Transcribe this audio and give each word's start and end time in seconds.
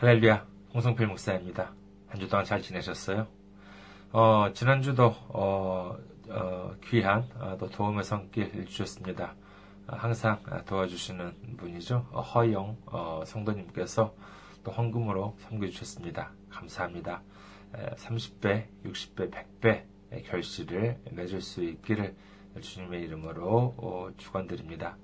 할렐루야, 0.00 0.46
홍성필 0.74 1.08
목사입니다. 1.08 1.74
한 2.06 2.20
주 2.20 2.28
동안 2.28 2.44
잘 2.44 2.62
지내셨어요? 2.62 3.26
어, 4.12 4.52
지난주도, 4.54 5.06
어, 5.30 5.96
어, 6.28 6.74
귀한, 6.84 7.28
어, 7.34 7.56
또 7.58 7.68
도움의 7.68 8.04
손길 8.04 8.64
주셨습니다. 8.66 9.34
어, 9.88 9.96
항상 9.96 10.40
도와주시는 10.66 11.56
분이죠. 11.56 12.06
어, 12.12 12.20
허영, 12.20 12.76
어, 12.86 13.24
성도님께서 13.26 14.14
또 14.62 14.70
헌금으로 14.70 15.36
섬겨주셨습니다. 15.40 16.30
감사합니다. 16.48 17.20
30배, 17.96 18.66
60배, 18.84 19.32
100배 19.32 19.82
결실을 20.26 20.96
맺을 21.10 21.40
수 21.40 21.64
있기를 21.64 22.14
주님의 22.60 23.02
이름으로 23.02 23.74
어, 23.76 24.10
축원드립니다. 24.16 24.96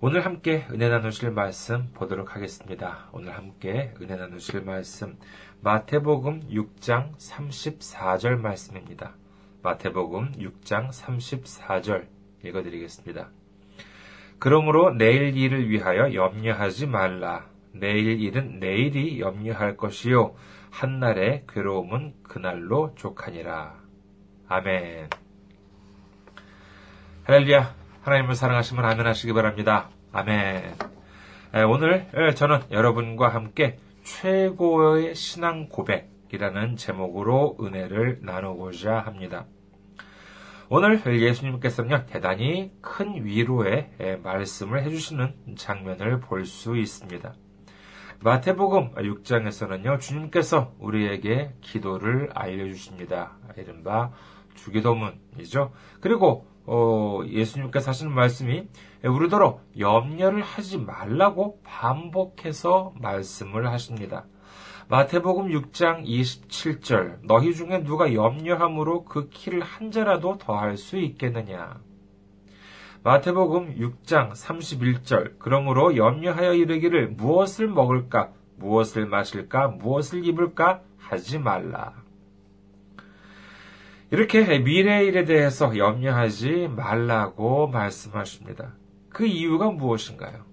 오늘 0.00 0.24
함께 0.24 0.64
은혜 0.70 0.88
나누실 0.88 1.32
말씀 1.32 1.90
보도록 1.92 2.36
하겠습니다. 2.36 3.08
오늘 3.10 3.34
함께 3.34 3.92
은혜 4.00 4.14
나누실 4.14 4.60
말씀 4.60 5.18
마태복음 5.60 6.50
6장 6.50 7.16
34절 7.16 8.36
말씀입니다. 8.36 9.16
마태복음 9.64 10.34
6장 10.34 10.90
34절 10.90 12.06
읽어드리겠습니다. 12.44 13.30
그러므로 14.38 14.92
내일 14.92 15.36
일을 15.36 15.68
위하여 15.68 16.14
염려하지 16.14 16.86
말라. 16.86 17.46
내일 17.72 18.20
일은 18.20 18.60
내일이 18.60 19.18
염려할 19.18 19.76
것이요. 19.76 20.36
한날의 20.70 21.42
괴로움은 21.48 22.22
그날로 22.22 22.94
족하니라. 22.94 23.74
아멘. 24.46 25.10
할렐루야. 27.24 27.77
하나님을 28.08 28.36
사랑하시면 28.36 28.86
아멘 28.86 29.06
하시기 29.06 29.34
바랍니다. 29.34 29.90
아멘. 30.12 30.76
오늘 31.68 32.34
저는 32.34 32.60
여러분과 32.70 33.28
함께 33.28 33.78
최고의 34.02 35.14
신앙 35.14 35.68
고백이라는 35.68 36.76
제목으로 36.76 37.58
은혜를 37.60 38.20
나누고자 38.22 39.00
합니다. 39.00 39.44
오늘 40.70 41.02
예수님께서는요, 41.04 42.06
대단히 42.06 42.72
큰 42.80 43.26
위로의 43.26 43.90
말씀을 44.22 44.84
해주시는 44.84 45.56
장면을 45.58 46.20
볼 46.20 46.46
수 46.46 46.78
있습니다. 46.78 47.34
마태복음 48.20 48.94
6장에서는요, 48.94 50.00
주님께서 50.00 50.72
우리에게 50.78 51.52
기도를 51.60 52.30
알려주십니다. 52.32 53.36
이른바 53.58 54.12
주기도문이죠. 54.54 55.72
그리고 56.00 56.46
어, 56.70 57.22
예수님께서 57.26 57.90
하시는 57.90 58.12
말씀이 58.12 58.68
우리더러 59.02 59.58
염려를 59.78 60.42
하지 60.42 60.76
말라고 60.76 61.60
반복해서 61.64 62.92
말씀을 63.00 63.72
하십니다. 63.72 64.26
마태복음 64.88 65.48
6장 65.48 66.04
27절 66.04 67.20
너희 67.22 67.54
중에 67.54 67.84
누가 67.84 68.12
염려함으로 68.12 69.04
그 69.04 69.30
키를 69.30 69.62
한 69.62 69.90
자라도 69.90 70.36
더할 70.36 70.76
수 70.76 70.98
있겠느냐. 70.98 71.80
마태복음 73.02 73.76
6장 73.76 74.32
31절 74.32 75.36
그러므로 75.38 75.96
염려하여 75.96 76.52
이르기를 76.52 77.08
무엇을 77.08 77.68
먹을까 77.68 78.32
무엇을 78.56 79.06
마실까 79.06 79.68
무엇을 79.68 80.26
입을까 80.26 80.82
하지 80.98 81.38
말라. 81.38 82.07
이렇게 84.10 84.58
미래의 84.58 85.06
일에 85.06 85.24
대해서 85.24 85.76
염려하지 85.76 86.68
말라고 86.74 87.68
말씀하십니다. 87.68 88.72
그 89.10 89.26
이유가 89.26 89.70
무엇인가요? 89.70 90.46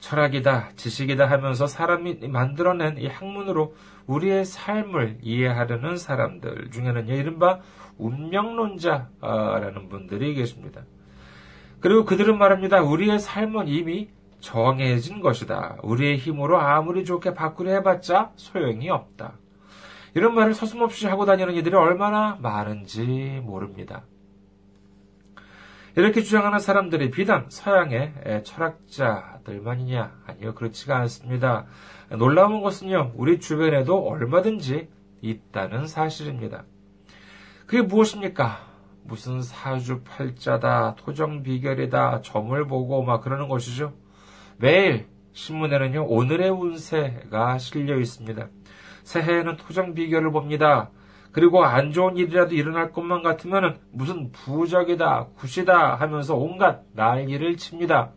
철학이다, 0.00 0.70
지식이다 0.76 1.30
하면서 1.30 1.66
사람이 1.66 2.28
만들어낸 2.28 2.98
이 2.98 3.06
학문으로 3.06 3.74
우리의 4.06 4.44
삶을 4.44 5.18
이해하려는 5.22 5.96
사람들 5.96 6.70
중에는요, 6.70 7.14
이른바 7.14 7.60
운명론자라는 7.98 9.88
분들이 9.88 10.34
계십니다. 10.34 10.82
그리고 11.80 12.04
그들은 12.04 12.36
말합니다. 12.36 12.82
우리의 12.82 13.18
삶은 13.18 13.68
이미 13.68 14.08
정해진 14.40 15.20
것이다. 15.20 15.78
우리의 15.82 16.18
힘으로 16.18 16.58
아무리 16.58 17.04
좋게 17.04 17.34
바꾸려 17.34 17.72
해봤자 17.72 18.32
소용이 18.36 18.90
없다. 18.90 19.34
이런 20.16 20.34
말을 20.34 20.54
서슴없이 20.54 21.06
하고 21.06 21.26
다니는 21.26 21.52
이들이 21.56 21.74
얼마나 21.74 22.38
많은지 22.40 23.38
모릅니다. 23.44 24.04
이렇게 25.94 26.22
주장하는 26.22 26.58
사람들이 26.58 27.10
비단 27.10 27.44
서양의 27.50 28.42
철학자들만이냐? 28.44 30.22
아니요, 30.26 30.54
그렇지가 30.54 30.96
않습니다. 31.00 31.66
놀라운 32.08 32.62
것은요, 32.62 33.12
우리 33.16 33.38
주변에도 33.40 34.08
얼마든지 34.08 34.88
있다는 35.20 35.86
사실입니다. 35.86 36.64
그게 37.66 37.82
무엇입니까? 37.82 38.66
무슨 39.02 39.42
사주팔자다, 39.42 40.94
토정비결이다, 40.94 42.22
점을 42.22 42.66
보고 42.66 43.02
막 43.02 43.20
그러는 43.20 43.48
것이죠. 43.48 43.92
매일 44.56 45.08
신문에는요, 45.34 46.06
오늘의 46.06 46.48
운세가 46.48 47.58
실려 47.58 47.98
있습니다. 47.98 48.48
새해에는 49.06 49.56
토정 49.56 49.94
비결을 49.94 50.32
봅니다. 50.32 50.90
그리고 51.30 51.64
안 51.64 51.92
좋은 51.92 52.16
일이라도 52.16 52.54
일어날 52.54 52.90
것만 52.90 53.22
같으면 53.22 53.78
무슨 53.92 54.32
부적이다, 54.32 55.28
굿이다 55.36 55.94
하면서 55.94 56.34
온갖 56.34 56.82
난리를 56.92 57.56
칩니다. 57.56 58.10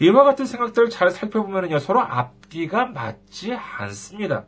이와 0.00 0.24
같은 0.24 0.44
생각들을 0.44 0.90
잘 0.90 1.10
살펴보면요, 1.10 1.78
서로 1.78 2.00
앞뒤가 2.00 2.86
맞지 2.86 3.54
않습니다. 3.54 4.44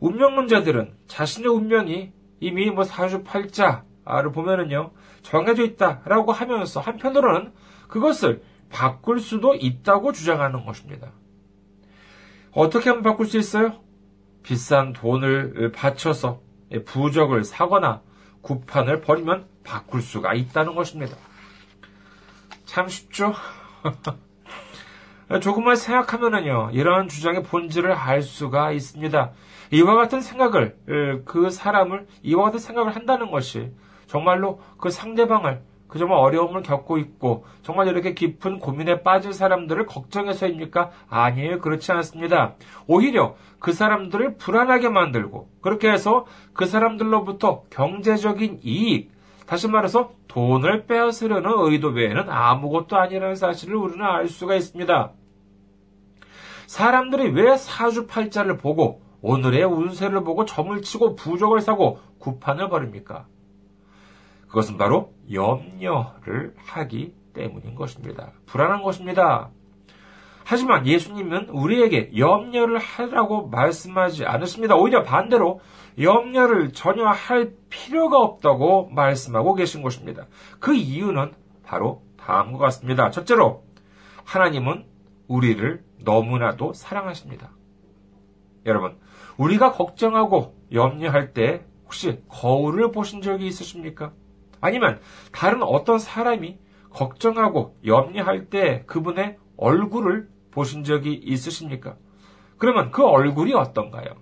운명론자들은 0.00 0.94
자신의 1.06 1.48
운명이 1.50 2.12
이미 2.40 2.70
뭐 2.70 2.84
사주팔자를 2.84 4.32
보면은요, 4.34 4.90
정해져 5.22 5.64
있다라고 5.64 6.32
하면서 6.32 6.80
한편으로는 6.80 7.52
그것을 7.88 8.42
바꿀 8.68 9.20
수도 9.20 9.54
있다고 9.54 10.12
주장하는 10.12 10.66
것입니다. 10.66 11.12
어떻게 12.52 12.90
하면 12.90 13.02
바꿀 13.02 13.26
수 13.26 13.38
있어요? 13.38 13.87
비싼 14.42 14.92
돈을 14.92 15.72
바쳐서 15.72 16.40
부적을 16.86 17.44
사거나 17.44 18.02
구판을 18.42 19.00
버리면 19.00 19.46
바꿀 19.64 20.02
수가 20.02 20.34
있다는 20.34 20.74
것입니다. 20.74 21.16
참 22.64 22.88
쉽죠? 22.88 23.34
조금만 25.42 25.76
생각하면은요, 25.76 26.70
이러한 26.72 27.08
주장의 27.08 27.42
본질을 27.42 27.92
알 27.92 28.22
수가 28.22 28.72
있습니다. 28.72 29.32
이와 29.72 29.94
같은 29.94 30.22
생각을, 30.22 31.22
그 31.26 31.50
사람을, 31.50 32.06
이와 32.22 32.44
같은 32.44 32.58
생각을 32.58 32.96
한다는 32.96 33.30
것이 33.30 33.70
정말로 34.06 34.62
그 34.78 34.90
상대방을 34.90 35.62
그 35.88 35.98
정말 35.98 36.18
어려움을 36.18 36.62
겪고 36.62 36.98
있고 36.98 37.46
정말 37.62 37.88
이렇게 37.88 38.12
깊은 38.14 38.58
고민에 38.58 39.02
빠질 39.02 39.32
사람들을 39.32 39.86
걱정해서입니까? 39.86 40.90
아니에요. 41.08 41.58
그렇지 41.60 41.90
않습니다. 41.92 42.54
오히려 42.86 43.36
그 43.58 43.72
사람들을 43.72 44.36
불안하게 44.36 44.90
만들고 44.90 45.48
그렇게 45.62 45.90
해서 45.90 46.26
그 46.52 46.66
사람들로부터 46.66 47.64
경제적인 47.70 48.60
이익, 48.62 49.10
다시 49.46 49.66
말해서 49.66 50.12
돈을 50.28 50.84
빼앗으려는 50.84 51.50
의도 51.56 51.88
외에는 51.88 52.28
아무것도 52.28 52.96
아니라는 52.96 53.34
사실을 53.34 53.76
우리는 53.76 54.04
알 54.04 54.28
수가 54.28 54.54
있습니다. 54.54 55.12
사람들이 56.66 57.30
왜 57.30 57.56
사주팔자를 57.56 58.58
보고 58.58 59.00
오늘의 59.22 59.64
운세를 59.64 60.22
보고 60.22 60.44
점을 60.44 60.80
치고 60.82 61.16
부적을 61.16 61.62
사고 61.62 61.98
구판을 62.18 62.68
벌입니까? 62.68 63.26
그것은 64.48 64.76
바로 64.76 65.12
염려를 65.32 66.54
하기 66.56 67.14
때문인 67.34 67.74
것입니다. 67.74 68.32
불안한 68.46 68.82
것입니다. 68.82 69.50
하지만 70.44 70.86
예수님은 70.86 71.50
우리에게 71.50 72.12
염려를 72.16 72.78
하라고 72.78 73.48
말씀하지 73.48 74.24
않으십니다. 74.24 74.76
오히려 74.76 75.02
반대로 75.02 75.60
염려를 76.00 76.72
전혀 76.72 77.06
할 77.06 77.52
필요가 77.68 78.18
없다고 78.18 78.88
말씀하고 78.88 79.54
계신 79.54 79.82
것입니다. 79.82 80.26
그 80.58 80.74
이유는 80.74 81.32
바로 81.64 82.02
다음과 82.16 82.58
같습니다. 82.58 83.10
첫째로, 83.10 83.64
하나님은 84.24 84.86
우리를 85.26 85.84
너무나도 86.02 86.72
사랑하십니다. 86.72 87.50
여러분, 88.64 88.96
우리가 89.36 89.72
걱정하고 89.72 90.54
염려할 90.72 91.32
때 91.34 91.64
혹시 91.84 92.22
거울을 92.28 92.90
보신 92.90 93.20
적이 93.20 93.46
있으십니까? 93.46 94.12
아니면 94.60 95.00
다른 95.32 95.62
어떤 95.62 95.98
사람이 95.98 96.58
걱정하고 96.90 97.76
염려할 97.84 98.46
때 98.46 98.84
그분의 98.86 99.38
얼굴을 99.56 100.28
보신 100.50 100.84
적이 100.84 101.14
있으십니까? 101.14 101.96
그러면 102.56 102.90
그 102.90 103.04
얼굴이 103.04 103.54
어떤가요? 103.54 104.16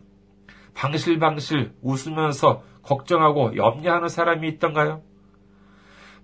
방실방실 0.74 1.72
웃으면서 1.80 2.62
걱정하고 2.82 3.56
염려하는 3.56 4.08
사람이 4.08 4.46
있던가요? 4.48 5.02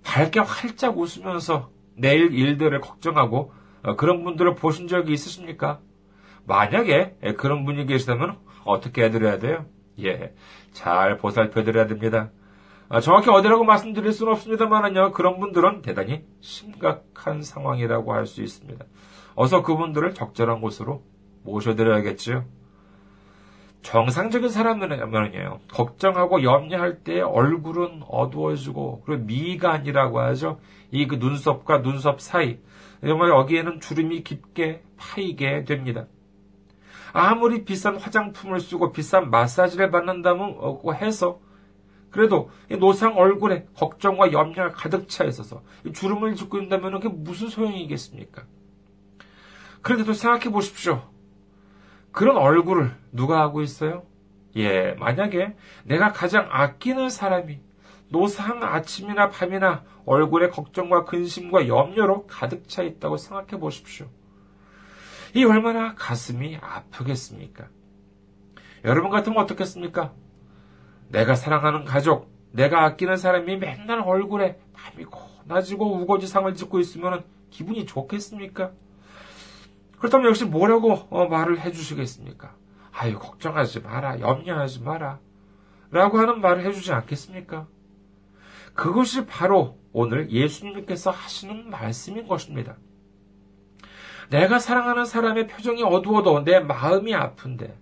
밝게 0.05 0.41
활짝 0.41 0.99
웃으면서 0.99 1.71
내일 1.97 2.35
일들을 2.35 2.81
걱정하고 2.81 3.53
어, 3.83 3.97
그런 3.97 4.25
분들을 4.25 4.55
보신 4.55 4.89
적이 4.89 5.13
있으십니까? 5.13 5.81
만약에 6.47 7.17
그런 7.39 7.65
분이 7.65 7.87
계시다면 7.87 8.39
어떻게 8.65 9.05
해드려야 9.05 9.39
돼요? 9.39 9.67
예, 10.01 10.35
잘 10.73 11.17
보살펴드려야 11.19 11.87
됩니다. 11.87 12.31
아, 12.93 13.01
정확히 13.01 13.31
어디라고 13.31 13.65
말씀드릴 13.65 14.13
수는 14.13 14.33
없습니다만은요, 14.33 15.13
그런 15.13 15.41
분들은 15.41 15.81
대단히 15.81 16.27
심각한 16.41 17.41
상황이라고 17.43 18.13
할 18.13 18.27
수 18.27 18.43
있습니다. 18.43 18.85
어서 19.35 19.63
그분들을 19.63 20.13
적절한 20.13 20.61
곳으로 20.61 21.03
모셔드려야겠지요. 21.43 22.45
정상적인 23.81 24.51
사람들은요, 24.51 25.61
걱정하고 25.73 26.43
염려할 26.43 27.03
때 27.03 27.23
얼굴은 27.23 28.03
어두워지고, 28.07 29.05
그리고 29.07 29.25
미간이라고 29.25 30.21
하죠. 30.21 30.61
이 30.91 31.07
그 31.07 31.15
눈썹과 31.15 31.81
눈썹 31.81 32.21
사이, 32.21 32.59
정말 33.01 33.31
여기에는 33.31 33.81
주름이 33.81 34.23
깊게 34.23 34.83
파이게 34.99 35.65
됩니다. 35.65 36.05
아무리 37.15 37.65
비싼 37.65 37.97
화장품을 37.97 38.61
쓰고 38.61 38.93
비싼 38.93 39.31
마사지를 39.31 39.91
받는다면 39.91 40.59
해서 41.01 41.41
그래도 42.13 42.51
노상 42.79 43.17
얼굴에 43.17 43.67
걱정과 43.75 44.33
염려가 44.33 44.71
가득 44.71 45.09
차 45.09 45.25
있어서 45.25 45.63
주름을 45.93 46.37
짓고 46.37 46.61
있다면 46.61 47.01
그게 47.01 47.09
무슨 47.09 47.49
소용이겠습니까? 47.49 48.45
그런데도 49.81 50.13
생각해 50.13 50.51
보십시오. 50.51 51.11
그런 52.13 52.37
얼굴을 52.37 52.95
누가 53.11 53.41
하고 53.41 53.63
있어요? 53.63 54.05
예, 54.57 54.93
만약에 54.93 55.57
내가 55.85 56.13
가장 56.13 56.47
아끼는 56.51 57.09
사람이 57.09 57.61
노상 58.11 58.63
아침이나 58.63 59.31
밤이나 59.31 59.85
얼굴에 60.05 60.51
걱정과 60.51 61.07
근심과 61.07 61.67
염려로 61.67 62.27
가득 62.27 62.69
차 62.69 62.83
있다고 62.83 63.17
생각해 63.17 63.59
보십시오. 63.59 64.07
이 65.35 65.45
얼마나 65.45 65.95
가슴이 65.95 66.59
아프겠습니까? 66.61 67.69
여러분 68.85 69.11
같으면 69.11 69.39
어떻겠습니까? 69.39 70.13
내가 71.13 71.35
사랑하는 71.35 71.85
가족, 71.85 72.33
내가 72.53 72.85
아끼는 72.85 73.19
사람이 73.19 73.59
맨날 73.59 74.01
얼굴에 74.01 74.59
밤이고 74.73 75.21
낮이고 75.45 75.99
우거지상을 76.01 76.55
짓고 76.55 76.81
있으면 76.81 77.25
기분이 77.51 77.85
좋겠습니까? 77.85 78.73
그렇다면 79.99 80.29
역시 80.29 80.47
뭐라고 80.47 81.07
어, 81.11 81.27
말을 81.27 81.61
해주시겠습니까? 81.61 82.55
아유, 82.93 83.19
걱정하지 83.19 83.81
마라, 83.81 84.21
염려하지 84.21 84.83
마라. 84.83 85.21
라고 85.91 86.19
하는 86.19 86.41
말을 86.41 86.65
해주지 86.65 86.93
않겠습니까? 86.93 87.67
그것이 88.75 89.27
바로 89.27 89.79
오늘 89.93 90.31
예수님께서 90.31 91.11
하시는 91.11 91.69
말씀인 91.69 92.27
것입니다. 92.27 92.77
내가 94.31 94.59
사랑하는 94.59 95.05
사람의 95.05 95.47
표정이 95.47 95.83
어두워도 95.83 96.45
내 96.45 96.59
마음이 96.61 97.15
아픈데 97.15 97.79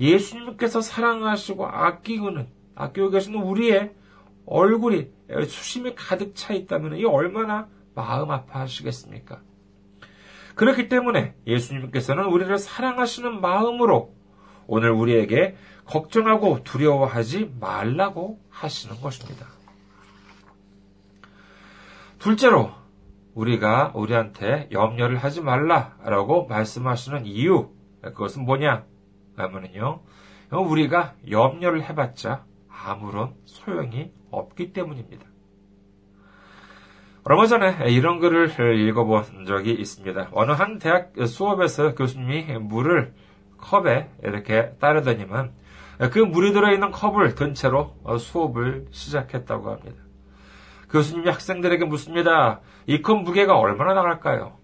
예수님께서 0.00 0.80
사랑하시고 0.80 1.64
아끼고는 1.64 2.48
아끼고 2.74 3.10
계시는 3.10 3.40
우리의 3.40 3.92
얼굴이 4.46 5.08
수심이 5.46 5.94
가득 5.94 6.34
차 6.34 6.52
있다면 6.52 6.96
이 6.96 7.04
얼마나 7.04 7.68
마음 7.94 8.30
아파하시겠습니까? 8.30 9.40
그렇기 10.54 10.88
때문에 10.88 11.34
예수님께서는 11.46 12.24
우리를 12.24 12.56
사랑하시는 12.58 13.40
마음으로 13.40 14.14
오늘 14.66 14.90
우리에게 14.90 15.56
걱정하고 15.84 16.62
두려워하지 16.62 17.54
말라고 17.60 18.40
하시는 18.50 19.00
것입니다. 19.00 19.46
둘째로 22.18 22.70
우리가 23.34 23.92
우리한테 23.94 24.68
염려를 24.70 25.16
하지 25.16 25.40
말라라고 25.40 26.46
말씀하시는 26.46 27.26
이유 27.26 27.70
그것은 28.02 28.44
뭐냐 28.44 28.84
하면은요 29.36 30.02
우리가 30.50 31.14
염려를 31.30 31.82
해봤자 31.82 32.44
아무런 32.84 33.34
소용이 33.44 34.10
없기 34.30 34.72
때문입니다. 34.72 35.26
얼마 37.24 37.46
전에 37.46 37.76
이런 37.90 38.18
글을 38.18 38.50
읽어본 38.80 39.44
적이 39.46 39.72
있습니다. 39.72 40.30
어느 40.32 40.50
한 40.52 40.78
대학 40.78 41.12
수업에서 41.26 41.94
교수님이 41.94 42.58
물을 42.58 43.14
컵에 43.58 44.10
이렇게 44.24 44.72
따르더니만 44.80 45.52
그 46.10 46.18
물이 46.18 46.52
들어있는 46.52 46.90
컵을 46.90 47.36
든 47.36 47.54
채로 47.54 47.94
수업을 48.18 48.86
시작했다고 48.90 49.70
합니다. 49.70 50.02
교수님이 50.90 51.28
학생들에게 51.30 51.84
묻습니다. 51.84 52.60
이 52.86 53.00
컵 53.02 53.22
무게가 53.22 53.56
얼마나 53.56 53.94
나갈까요? 53.94 54.58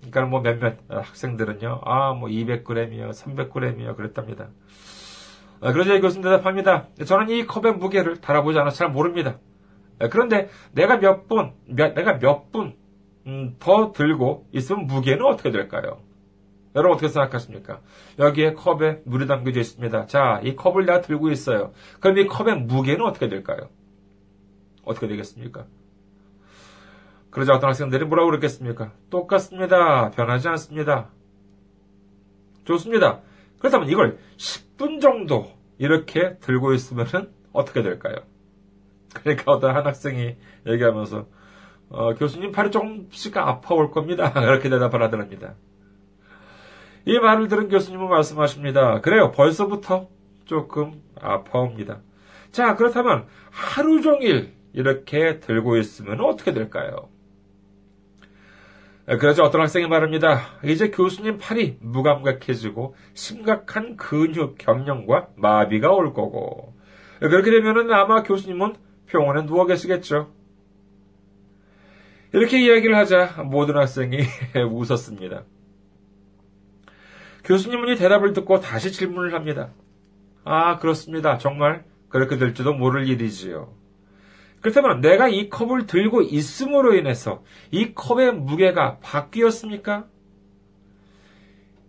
그러니까 0.00 0.26
뭐 0.26 0.40
몇몇 0.40 0.78
학생들은요, 0.88 1.82
아, 1.84 2.14
뭐 2.14 2.28
200g이요, 2.28 3.10
300g이요, 3.10 3.96
그랬답니다. 3.96 4.48
그러자 5.60 5.94
이 5.94 6.00
교수님 6.00 6.22
대답합니다. 6.22 6.88
저는 7.04 7.28
이 7.28 7.46
컵의 7.46 7.74
무게를 7.74 8.20
달아보지 8.20 8.58
않아서 8.58 8.76
잘 8.76 8.90
모릅니다. 8.90 9.38
그런데 10.10 10.48
내가 10.72 10.98
몇 10.98 11.28
분, 11.28 11.52
내가 11.66 12.18
몇 12.18 12.50
분더 12.50 12.76
음, 13.26 13.92
들고 13.94 14.46
있으면 14.52 14.86
무게는 14.86 15.24
어떻게 15.26 15.50
될까요? 15.50 16.00
여러분 16.74 16.94
어떻게 16.94 17.08
생각하십니까? 17.08 17.80
여기에 18.18 18.54
컵에 18.54 19.02
물이 19.04 19.26
담겨져 19.26 19.60
있습니다. 19.60 20.06
자, 20.06 20.40
이 20.42 20.56
컵을 20.56 20.86
내가 20.86 21.00
들고 21.02 21.30
있어요. 21.30 21.72
그럼 21.98 22.16
이 22.16 22.26
컵의 22.26 22.60
무게는 22.62 23.04
어떻게 23.04 23.28
될까요? 23.28 23.68
어떻게 24.84 25.08
되겠습니까? 25.08 25.66
그러자 27.30 27.54
어떤 27.54 27.68
학생들이 27.68 28.04
뭐라고 28.06 28.30
그랬겠습니까? 28.30 28.92
똑같습니다. 29.10 30.10
변하지 30.10 30.48
않습니다. 30.48 31.10
좋습니다. 32.64 33.20
그렇다면 33.58 33.88
이걸 33.88 34.18
10 34.36 34.69
분 34.80 34.98
정도 34.98 35.46
이렇게 35.76 36.38
들고 36.38 36.72
있으면 36.72 37.06
어떻게 37.52 37.82
될까요? 37.82 38.16
그러니까 39.12 39.52
어떤 39.52 39.76
한 39.76 39.84
학생이 39.86 40.36
얘기하면서 40.66 41.26
어, 41.90 42.14
교수님 42.14 42.50
팔이 42.50 42.70
조금씩 42.70 43.36
아파올 43.36 43.90
겁니다. 43.90 44.32
그렇게 44.40 44.70
대답을 44.70 45.02
하더랍니다. 45.02 45.52
이 47.04 47.18
말을 47.18 47.48
들은 47.48 47.68
교수님은 47.68 48.08
말씀하십니다. 48.08 49.02
그래요. 49.02 49.32
벌써부터 49.32 50.08
조금 50.46 51.02
아파옵니다. 51.20 52.00
자, 52.50 52.74
그렇다면 52.74 53.26
하루 53.50 54.00
종일 54.00 54.54
이렇게 54.72 55.40
들고 55.40 55.76
있으면 55.76 56.20
어떻게 56.20 56.54
될까요? 56.54 57.10
그러자 59.18 59.42
어떤 59.42 59.60
학생이 59.62 59.88
말합니다. 59.88 60.40
이제 60.64 60.90
교수님 60.90 61.38
팔이 61.38 61.78
무감각해지고 61.80 62.94
심각한 63.14 63.96
근육 63.96 64.56
경련과 64.56 65.30
마비가 65.36 65.90
올 65.90 66.12
거고 66.12 66.74
그렇게 67.18 67.50
되면 67.50 67.92
아마 67.92 68.22
교수님은 68.22 68.74
병원에 69.06 69.44
누워 69.46 69.66
계시겠죠. 69.66 70.32
이렇게 72.32 72.60
이야기를 72.60 72.96
하자 72.96 73.42
모든 73.42 73.76
학생이 73.76 74.18
웃었습니다. 74.70 75.42
교수님은 77.42 77.94
이 77.94 77.96
대답을 77.96 78.32
듣고 78.32 78.60
다시 78.60 78.92
질문을 78.92 79.34
합니다. 79.34 79.72
아, 80.44 80.78
그렇습니다. 80.78 81.36
정말 81.38 81.84
그렇게 82.08 82.36
될지도 82.36 82.74
모를 82.74 83.08
일이지요. 83.08 83.79
그렇다면 84.60 85.00
내가 85.00 85.28
이 85.28 85.48
컵을 85.48 85.86
들고 85.86 86.22
있음으로 86.22 86.94
인해서 86.94 87.42
이 87.70 87.94
컵의 87.94 88.34
무게가 88.34 88.98
바뀌었습니까? 88.98 90.06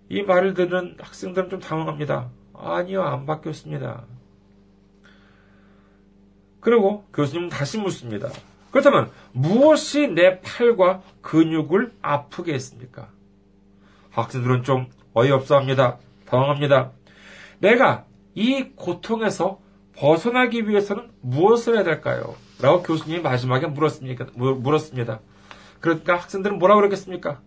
이 0.10 0.22
말을 0.24 0.54
듣는 0.54 0.98
학생들은 1.00 1.50
좀 1.50 1.60
당황합니다. 1.60 2.30
아니요, 2.54 3.04
안 3.04 3.26
바뀌었습니다. 3.26 4.06
그리고 6.60 7.06
교수님은 7.14 7.50
다시 7.50 7.78
묻습니다. 7.78 8.30
그렇다면 8.72 9.10
무엇이 9.34 10.08
내 10.08 10.40
팔과 10.40 11.02
근육을 11.22 11.92
아프게 12.02 12.54
했습니까? 12.54 13.10
학생들은 14.12 14.64
좀 14.64 14.88
어이없어 15.14 15.58
합니다. 15.58 15.98
당황합니다. 16.26 16.92
내가 17.60 18.06
이 18.34 18.70
고통에서 18.76 19.60
벗어나기 19.96 20.68
위해서는 20.70 21.12
무엇을 21.22 21.76
해야 21.76 21.84
될까요? 21.84 22.36
라고 22.62 22.84
교수님이 22.84 23.22
마지막에 23.22 23.68
물었습니까? 23.68 24.28
물었습니다. 24.36 25.20
그러니까 25.80 26.16
학생들은 26.16 26.60
뭐라고 26.60 26.80
그러겠습니까? 26.82 27.42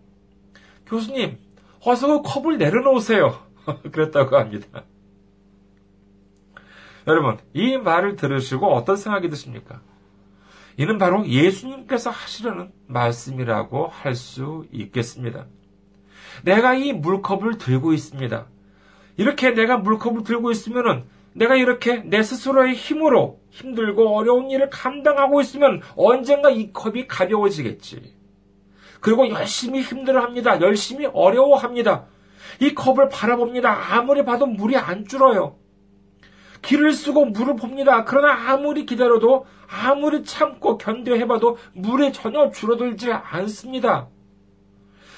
교수님, 0.85 1.37
어서 1.85 2.07
그 2.07 2.21
컵을 2.23 2.57
내려놓으세요. 2.57 3.39
그랬다고 3.91 4.37
합니다. 4.37 4.83
여러분, 7.07 7.37
이 7.53 7.77
말을 7.77 8.15
들으시고 8.15 8.73
어떤 8.73 8.95
생각이 8.95 9.29
드십니까? 9.29 9.81
이는 10.77 10.97
바로 10.97 11.25
예수님께서 11.25 12.09
하시려는 12.09 12.71
말씀이라고 12.87 13.87
할 13.87 14.15
수 14.15 14.65
있겠습니다. 14.71 15.45
내가 16.43 16.73
이 16.73 16.91
물컵을 16.91 17.57
들고 17.57 17.93
있습니다. 17.93 18.45
이렇게 19.17 19.51
내가 19.51 19.77
물컵을 19.77 20.23
들고 20.23 20.51
있으면은 20.51 21.05
내가 21.33 21.55
이렇게 21.55 21.97
내 21.97 22.23
스스로의 22.23 22.75
힘으로 22.75 23.39
힘들고 23.55 24.17
어려운 24.17 24.51
일을 24.51 24.69
감당하고 24.69 25.39
있으면 25.41 25.81
언젠가 25.95 26.49
이 26.49 26.73
컵이 26.73 27.07
가벼워지겠지. 27.07 28.13
그리고 28.99 29.29
열심히 29.29 29.81
힘들어 29.81 30.21
합니다. 30.21 30.59
열심히 30.59 31.05
어려워합니다. 31.05 32.05
이 32.59 32.73
컵을 32.73 33.09
바라봅니다. 33.09 33.95
아무리 33.95 34.25
봐도 34.25 34.45
물이 34.45 34.75
안 34.75 35.05
줄어요. 35.07 35.55
길을 36.63 36.91
쓰고 36.91 37.25
물을 37.25 37.55
봅니다. 37.55 38.03
그러나 38.03 38.51
아무리 38.51 38.85
기다려도 38.85 39.45
아무리 39.67 40.23
참고 40.23 40.77
견뎌해봐도 40.77 41.57
물이 41.73 42.11
전혀 42.11 42.49
줄어들지 42.51 43.11
않습니다. 43.11 44.09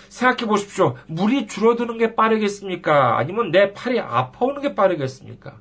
생각해 0.09 0.45
보십시오. 0.47 0.95
물이 1.07 1.47
줄어드는 1.47 1.97
게 1.97 2.15
빠르겠습니까? 2.15 3.17
아니면 3.17 3.51
내 3.51 3.73
팔이 3.73 3.99
아파오는 3.99 4.61
게 4.61 4.75
빠르겠습니까? 4.75 5.57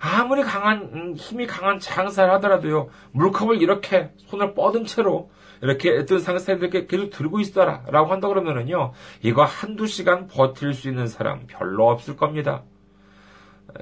아무리 0.00 0.42
강한 0.42 0.90
음, 0.92 1.14
힘이 1.16 1.46
강한 1.46 1.78
장사를 1.78 2.32
하더라도요 2.34 2.88
물컵을 3.12 3.60
이렇게 3.60 4.10
손을 4.18 4.54
뻗은 4.54 4.84
채로 4.84 5.30
이렇게 5.62 5.96
어떤 5.98 6.20
상사들께 6.20 6.86
계속 6.86 7.10
들고 7.10 7.40
있어라라고 7.40 8.12
한다 8.12 8.28
그러면은요 8.28 8.92
이거 9.22 9.44
한두 9.44 9.86
시간 9.86 10.26
버틸 10.26 10.74
수 10.74 10.88
있는 10.88 11.06
사람 11.06 11.46
별로 11.46 11.88
없을 11.88 12.16
겁니다. 12.16 12.62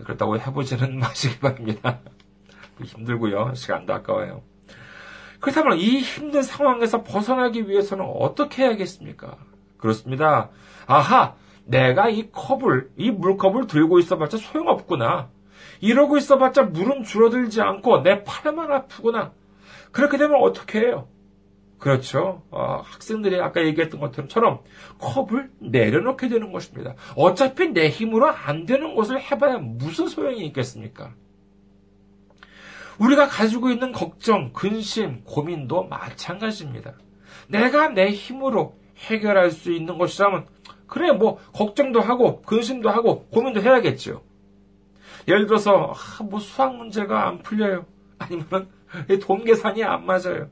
그렇다고 0.04 0.38
해보지는 0.38 0.99
마시기 1.00 1.38
바랍니다. 1.38 2.00
힘들고요 2.83 3.54
시간도 3.54 3.92
아까워요. 3.92 4.42
그렇다면 5.40 5.78
이 5.78 5.99
힘든 5.99 6.42
상황에서 6.42 7.02
벗어나기 7.02 7.68
위해서는 7.68 8.04
어떻게 8.04 8.62
해야겠습니까? 8.62 9.37
그렇습니다. 9.76 10.49
아하, 10.87 11.35
내가 11.66 12.09
이 12.09 12.30
컵을, 12.33 12.90
이 12.97 13.11
물컵을 13.11 13.66
들고 13.66 13.99
있어봤자 13.99 14.38
소용없구나. 14.38 15.28
이러고 15.81 16.16
있어봤자 16.16 16.64
물은 16.64 17.04
줄어들지 17.04 17.61
않고 17.61 18.02
내 18.02 18.23
팔만 18.25 18.71
아프구나. 18.73 19.33
그렇게 19.90 20.16
되면 20.19 20.43
어떻게 20.43 20.81
해요? 20.81 21.09
그렇죠. 21.78 22.43
어, 22.50 22.83
학생들이 22.85 23.40
아까 23.40 23.64
얘기했던 23.64 24.00
것처럼 24.00 24.61
컵을 24.99 25.50
내려놓게 25.59 26.28
되는 26.28 26.50
것입니다. 26.50 26.95
어차피 27.14 27.69
내 27.69 27.88
힘으로 27.90 28.28
안 28.28 28.64
되는 28.64 28.95
것을 28.95 29.21
해봐야 29.21 29.59
무슨 29.59 30.09
소용이 30.09 30.47
있겠습니까? 30.47 31.12
우리가 32.99 33.26
가지고 33.26 33.71
있는 33.71 33.93
걱정, 33.93 34.52
근심, 34.52 35.25
고민도 35.25 35.85
마찬가지입니다. 35.85 36.95
내가 37.49 37.88
내 37.88 38.11
힘으로 38.11 38.78
해결할 38.97 39.50
수 39.50 39.73
있는 39.73 39.99
것이라면, 39.99 40.47
그래, 40.87 41.12
뭐, 41.12 41.38
걱정도 41.52 42.00
하고, 42.00 42.40
근심도 42.43 42.88
하고, 42.88 43.25
고민도 43.26 43.61
해야겠죠. 43.62 44.23
예를 45.28 45.47
들어서, 45.47 45.93
아, 45.93 46.23
뭐, 46.23 46.38
수학 46.40 46.76
문제가 46.76 47.28
안 47.28 47.38
풀려요. 47.43 47.87
아니면, 48.19 48.69
돈 49.23 49.45
계산이 49.45 49.83
안 49.85 50.07
맞아요. 50.07 50.49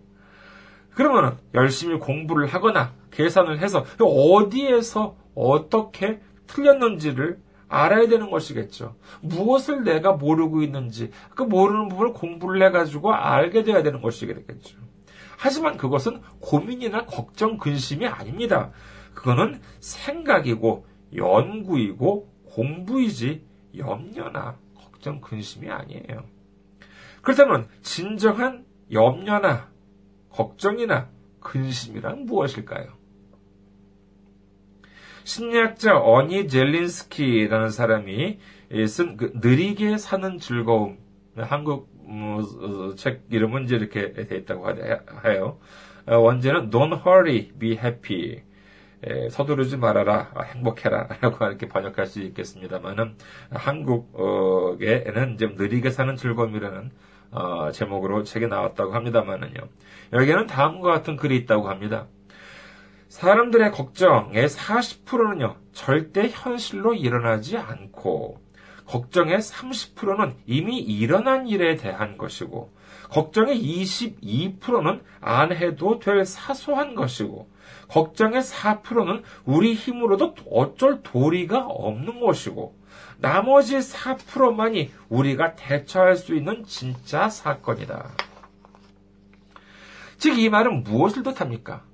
그러면 0.91 1.39
열심히 1.55 1.99
공부를 1.99 2.47
하거나, 2.47 2.93
계산을 3.11 3.59
해서, 3.61 3.85
어디에서 4.01 5.17
어떻게 5.35 6.21
틀렸는지를 6.47 7.41
알아야 7.73 8.07
되는 8.07 8.31
것이겠죠. 8.31 8.97
무엇을 9.23 9.83
내가 9.83 10.13
모르고 10.13 10.63
있는지 10.63 11.11
그 11.35 11.43
모르는 11.43 11.89
부분을 11.89 12.13
공부를 12.13 12.63
해가지고 12.67 13.15
알게 13.15 13.63
돼야 13.63 13.83
되는 13.83 14.03
것이겠죠. 14.03 14.77
하지만 15.39 15.79
그것은 15.79 16.21
고민이나 16.41 17.07
걱정, 17.07 17.57
근심이 17.57 18.07
아닙니다. 18.07 18.71
그거는 19.15 19.61
생각이고 19.81 20.87
연구이고 21.17 22.31
공부이지 22.45 23.45
염려나 23.77 24.59
걱정, 25.03 25.21
근심이 25.21 25.69
아니에요. 25.69 26.25
그렇다면 27.23 27.69
진정한 27.83 28.65
염려나 28.93 29.71
걱정이나 30.31 31.11
근심이란 31.41 32.25
무엇일까요? 32.27 32.93
심리학자 35.25 35.99
어니 35.99 36.49
젤린스키라는 36.49 37.71
사람이 37.71 38.39
쓴 38.89 39.17
그 39.17 39.33
느리게 39.35 39.99
사는 39.99 40.39
즐거움 40.39 40.99
한국 41.37 41.91
뭐, 42.05 42.43
어, 42.43 42.95
책 42.95 43.25
이름은 43.31 43.65
이제 43.65 43.77
이렇게 43.77 44.13
돼 44.13 44.37
있다고 44.37 44.67
해요. 45.25 45.59
어, 46.07 46.17
원제는 46.19 46.71
Don't 46.71 47.01
hurry, 47.07 47.53
be 47.59 47.73
happy. 47.73 48.43
서두르지 49.31 49.77
말아라, 49.77 50.31
행복해라. 50.55 51.09
라고 51.21 51.45
이렇게 51.47 51.69
번역할 51.69 52.07
수 52.07 52.21
있겠습니다만은, 52.21 53.17
한국에는 53.51 55.39
좀 55.39 55.57
느리게 55.57 55.91
사는 55.91 56.15
즐거움이라는, 56.17 56.91
어, 57.33 57.71
제목으로 57.73 58.23
책이 58.23 58.47
나왔다고 58.47 58.93
합니다만은요. 58.93 59.61
여기에는 60.13 60.47
다음과 60.47 60.93
같은 60.93 61.17
글이 61.17 61.37
있다고 61.39 61.69
합니다. 61.69 62.07
사람들의 63.09 63.73
걱정의 63.73 64.49
40%는요, 64.49 65.57
절대 65.73 66.29
현실로 66.31 66.95
일어나지 66.95 67.57
않고, 67.59 68.41
걱정의 68.87 69.39
30%는 69.39 70.37
이미 70.47 70.79
일어난 70.79 71.49
일에 71.49 71.77
대한 71.77 72.17
것이고, 72.17 72.73
걱정의 73.13 73.61
22%는 73.63 75.03
안 75.21 75.53
해도 75.53 75.99
될 75.99 76.25
사소한 76.25 76.95
것이고, 76.95 77.47
걱정의 77.89 78.41
4%는 78.41 79.23
우리 79.45 79.75
힘으로도 79.75 80.35
어쩔 80.51 81.03
도리가 81.03 81.67
없는 81.67 82.21
것이고, 82.21 82.75
나머지 83.19 83.77
4%만이 83.77 84.91
우리가 85.11 85.57
대처할 85.57 86.17
수 86.17 86.35
있는 86.35 86.65
진짜 86.65 87.29
사건이다. 87.29 88.13
즉, 90.17 90.39
이 90.39 90.49
말은 90.49 90.83
무엇을 90.83 91.23
뜻합니까? 91.23 91.85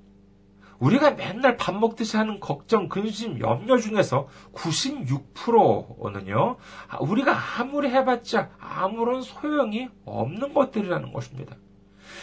우리가 0.79 1.11
맨날 1.11 1.57
밥 1.57 1.75
먹듯이 1.75 2.17
하는 2.17 2.39
걱정, 2.39 2.89
근심, 2.89 3.39
염려 3.39 3.77
중에서 3.77 4.27
96%는요, 4.53 6.57
우리가 7.01 7.37
아무리 7.59 7.89
해봤자 7.89 8.49
아무런 8.59 9.21
소용이 9.21 9.89
없는 10.05 10.53
것들이라는 10.53 11.11
것입니다. 11.11 11.55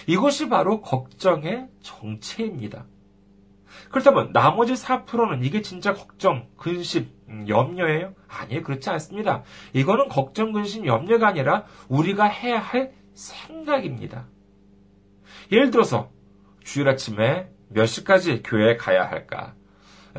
이것이 0.06 0.48
바로 0.48 0.80
걱정의 0.80 1.68
정체입니다. 1.82 2.86
그렇다면 3.90 4.32
나머지 4.32 4.72
4%는 4.74 5.44
이게 5.44 5.62
진짜 5.62 5.92
걱정, 5.92 6.48
근심, 6.56 7.10
음, 7.28 7.46
염려예요? 7.48 8.14
아니에요. 8.26 8.62
그렇지 8.62 8.88
않습니다. 8.90 9.42
이거는 9.74 10.08
걱정, 10.08 10.52
근심, 10.52 10.86
염려가 10.86 11.28
아니라 11.28 11.64
우리가 11.88 12.24
해야 12.24 12.58
할 12.58 12.92
생각입니다. 13.14 14.26
예를 15.52 15.70
들어서 15.70 16.10
주일 16.64 16.88
아침에 16.88 17.48
몇 17.68 17.86
시까지 17.86 18.42
교회에 18.42 18.76
가야 18.76 19.08
할까? 19.08 19.54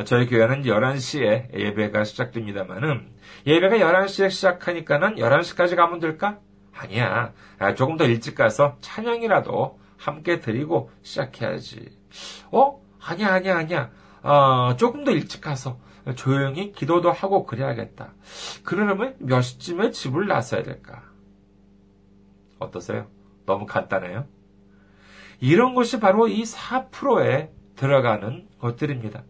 저희 0.06 0.28
교회는 0.28 0.64
11시에 0.64 1.54
예배가 1.54 2.04
시작됩니다만은 2.04 3.10
예배가 3.48 3.78
11시에 3.78 4.30
시작하니까는 4.30 5.16
11시까지 5.16 5.76
가면 5.76 6.00
될까? 6.00 6.40
아니야. 6.74 7.34
아, 7.58 7.74
조금 7.74 7.98
더 7.98 8.06
일찍 8.06 8.36
가서 8.36 8.78
찬양이라도 8.82 9.80
함께 9.98 10.40
드리고 10.40 10.92
시작해야지. 11.02 11.98
어? 12.52 12.80
아니야, 13.02 13.34
아니야, 13.34 13.58
아니야. 13.58 13.92
어, 14.22 14.76
조금 14.78 15.04
더 15.04 15.12
일찍 15.12 15.42
가서 15.42 15.80
조용히 16.16 16.72
기도도 16.72 17.12
하고 17.12 17.46
그래야겠다. 17.46 18.14
그러려면 18.64 19.16
몇 19.20 19.42
시쯤에 19.42 19.92
집을 19.92 20.28
나서야 20.28 20.62
될까? 20.64 21.04
어떠세요? 22.60 23.08
너무 23.46 23.66
간단해요? 23.66 24.26
이런 25.40 25.76
것이 25.76 26.00
바로 26.00 26.28
이 26.28 26.44
4%에 26.44 27.52
들어가는 27.76 28.48
것들입니다. 28.60 29.24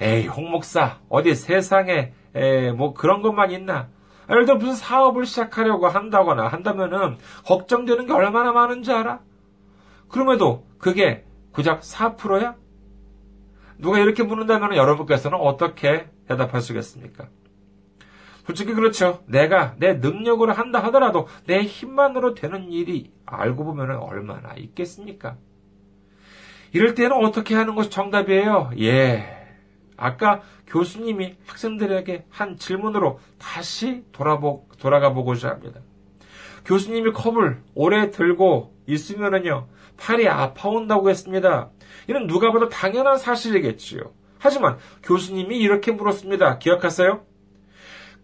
에이, 0.00 0.26
홍 0.26 0.50
목사, 0.50 0.98
어디 1.08 1.34
세상에, 1.34 2.14
에, 2.34 2.72
뭐 2.72 2.94
그런 2.94 3.20
것만 3.20 3.50
있나? 3.50 3.88
예를 4.30 4.46
들어 4.46 4.56
무슨 4.56 4.74
사업을 4.74 5.26
시작하려고 5.26 5.88
한다거나 5.88 6.46
한다면은 6.46 7.18
걱정되는 7.46 8.06
게 8.06 8.12
얼마나 8.12 8.52
많은지 8.52 8.92
알아? 8.92 9.20
그럼에도 10.08 10.66
그게 10.78 11.24
고작 11.52 11.80
4%야? 11.80 12.54
누가 13.78 13.98
이렇게 13.98 14.22
묻는다면 14.22 14.76
여러분께서는 14.76 15.38
어떻게 15.38 16.08
대답하시겠습니까? 16.28 17.28
솔직히 18.50 18.74
그렇죠. 18.74 19.22
내가 19.26 19.76
내 19.78 19.94
능력으로 19.94 20.52
한다 20.52 20.82
하더라도 20.84 21.28
내 21.46 21.60
힘만으로 21.62 22.34
되는 22.34 22.72
일이 22.72 23.12
알고 23.24 23.64
보면 23.64 23.92
얼마나 23.92 24.54
있겠습니까? 24.56 25.36
이럴 26.72 26.96
때는 26.96 27.12
어떻게 27.12 27.54
하는 27.54 27.76
것이 27.76 27.90
정답이에요? 27.90 28.72
예. 28.80 29.24
아까 29.96 30.40
교수님이 30.66 31.36
학생들에게 31.46 32.26
한 32.28 32.56
질문으로 32.56 33.20
다시 33.38 34.02
돌아보, 34.10 34.66
돌아가 34.80 35.12
보고자 35.12 35.50
합니다. 35.50 35.80
교수님이 36.64 37.12
컵을 37.12 37.62
오래 37.76 38.10
들고 38.10 38.74
있으면은요, 38.88 39.68
팔이 39.96 40.26
아파온다고 40.28 41.08
했습니다. 41.08 41.70
이는 42.08 42.26
누가 42.26 42.50
봐도 42.50 42.68
당연한 42.68 43.16
사실이겠지요. 43.16 44.10
하지만 44.40 44.78
교수님이 45.04 45.56
이렇게 45.58 45.92
물었습니다. 45.92 46.58
기억하세요? 46.58 47.29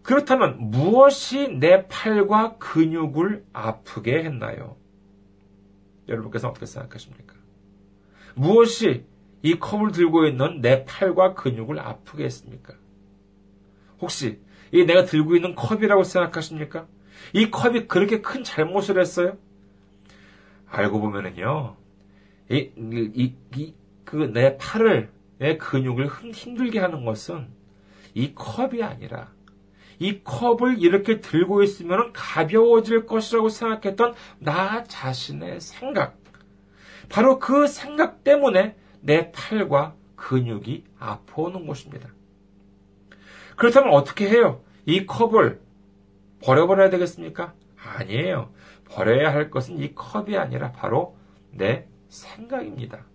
그렇다면 0.07 0.71
무엇이 0.71 1.49
내 1.49 1.85
팔과 1.85 2.59
근육을 2.59 3.43
아프게 3.51 4.23
했나요? 4.23 4.77
여러분께서 6.07 6.47
어떻게 6.47 6.65
생각하십니까? 6.65 7.35
무엇이 8.33 9.03
이 9.41 9.59
컵을 9.59 9.91
들고 9.91 10.25
있는 10.25 10.61
내 10.61 10.85
팔과 10.85 11.33
근육을 11.33 11.77
아프게 11.81 12.23
했습니까? 12.23 12.75
혹시 13.99 14.39
이 14.71 14.85
내가 14.85 15.03
들고 15.03 15.35
있는 15.35 15.55
컵이라고 15.55 16.05
생각하십니까? 16.05 16.87
이 17.33 17.51
컵이 17.51 17.87
그렇게 17.89 18.21
큰 18.21 18.45
잘못을 18.45 19.01
했어요? 19.01 19.37
알고 20.69 21.01
보면은요, 21.01 21.75
이, 22.49 22.71
이, 22.77 23.35
이, 23.57 23.73
그 24.05 24.15
내 24.15 24.55
팔을, 24.55 25.11
내 25.37 25.57
근육을 25.57 26.07
힘들게 26.31 26.79
하는 26.79 27.03
것은 27.03 27.49
이 28.13 28.33
컵이 28.33 28.81
아니라 28.81 29.35
이 29.99 30.21
컵을 30.23 30.79
이렇게 30.79 31.21
들고 31.21 31.63
있으면 31.63 32.13
가벼워질 32.13 33.05
것이라고 33.05 33.49
생각했던 33.49 34.13
나 34.39 34.83
자신의 34.83 35.59
생각. 35.59 36.17
바로 37.09 37.39
그 37.39 37.67
생각 37.67 38.23
때문에 38.23 38.75
내 39.01 39.31
팔과 39.31 39.95
근육이 40.15 40.83
아파오는 40.99 41.65
것입니다. 41.65 42.09
그렇다면 43.55 43.93
어떻게 43.93 44.29
해요? 44.29 44.61
이 44.85 45.05
컵을 45.05 45.61
버려버려야 46.43 46.89
되겠습니까? 46.89 47.53
아니에요. 47.77 48.51
버려야 48.85 49.33
할 49.33 49.49
것은 49.49 49.77
이 49.79 49.93
컵이 49.95 50.37
아니라 50.37 50.71
바로 50.71 51.17
내 51.51 51.87
생각입니다. 52.09 53.05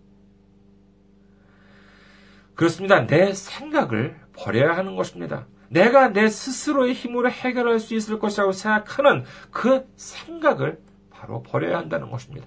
그렇습니다. 2.54 3.06
내 3.06 3.32
생각을 3.32 4.16
버려야 4.34 4.76
하는 4.76 4.96
것입니다. 4.96 5.46
내가 5.72 6.08
내 6.12 6.28
스스로의 6.28 6.92
힘으로 6.92 7.30
해결할 7.30 7.80
수 7.80 7.94
있을 7.94 8.18
것이라고 8.18 8.52
생각하는 8.52 9.24
그 9.50 9.90
생각을 9.96 10.78
바로 11.10 11.42
버려야 11.42 11.78
한다는 11.78 12.10
것입니다. 12.10 12.46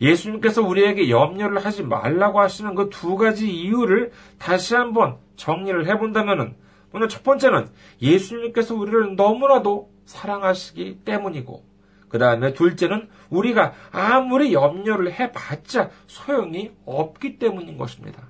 예수님께서 0.00 0.62
우리에게 0.62 1.10
염려를 1.10 1.62
하지 1.64 1.82
말라고 1.82 2.40
하시는 2.40 2.74
그 2.74 2.88
두 2.88 3.16
가지 3.16 3.50
이유를 3.52 4.12
다시 4.38 4.74
한번 4.74 5.18
정리를 5.36 5.86
해본다면 5.86 6.56
오늘 6.94 7.08
첫 7.08 7.22
번째는 7.22 7.68
예수님께서 8.00 8.74
우리를 8.74 9.16
너무나도 9.16 9.90
사랑하시기 10.06 11.00
때문이고 11.04 11.66
그 12.08 12.18
다음에 12.18 12.54
둘째는 12.54 13.10
우리가 13.28 13.74
아무리 13.90 14.54
염려를 14.54 15.12
해봤자 15.12 15.90
소용이 16.06 16.70
없기 16.86 17.38
때문인 17.38 17.76
것입니다. 17.76 18.26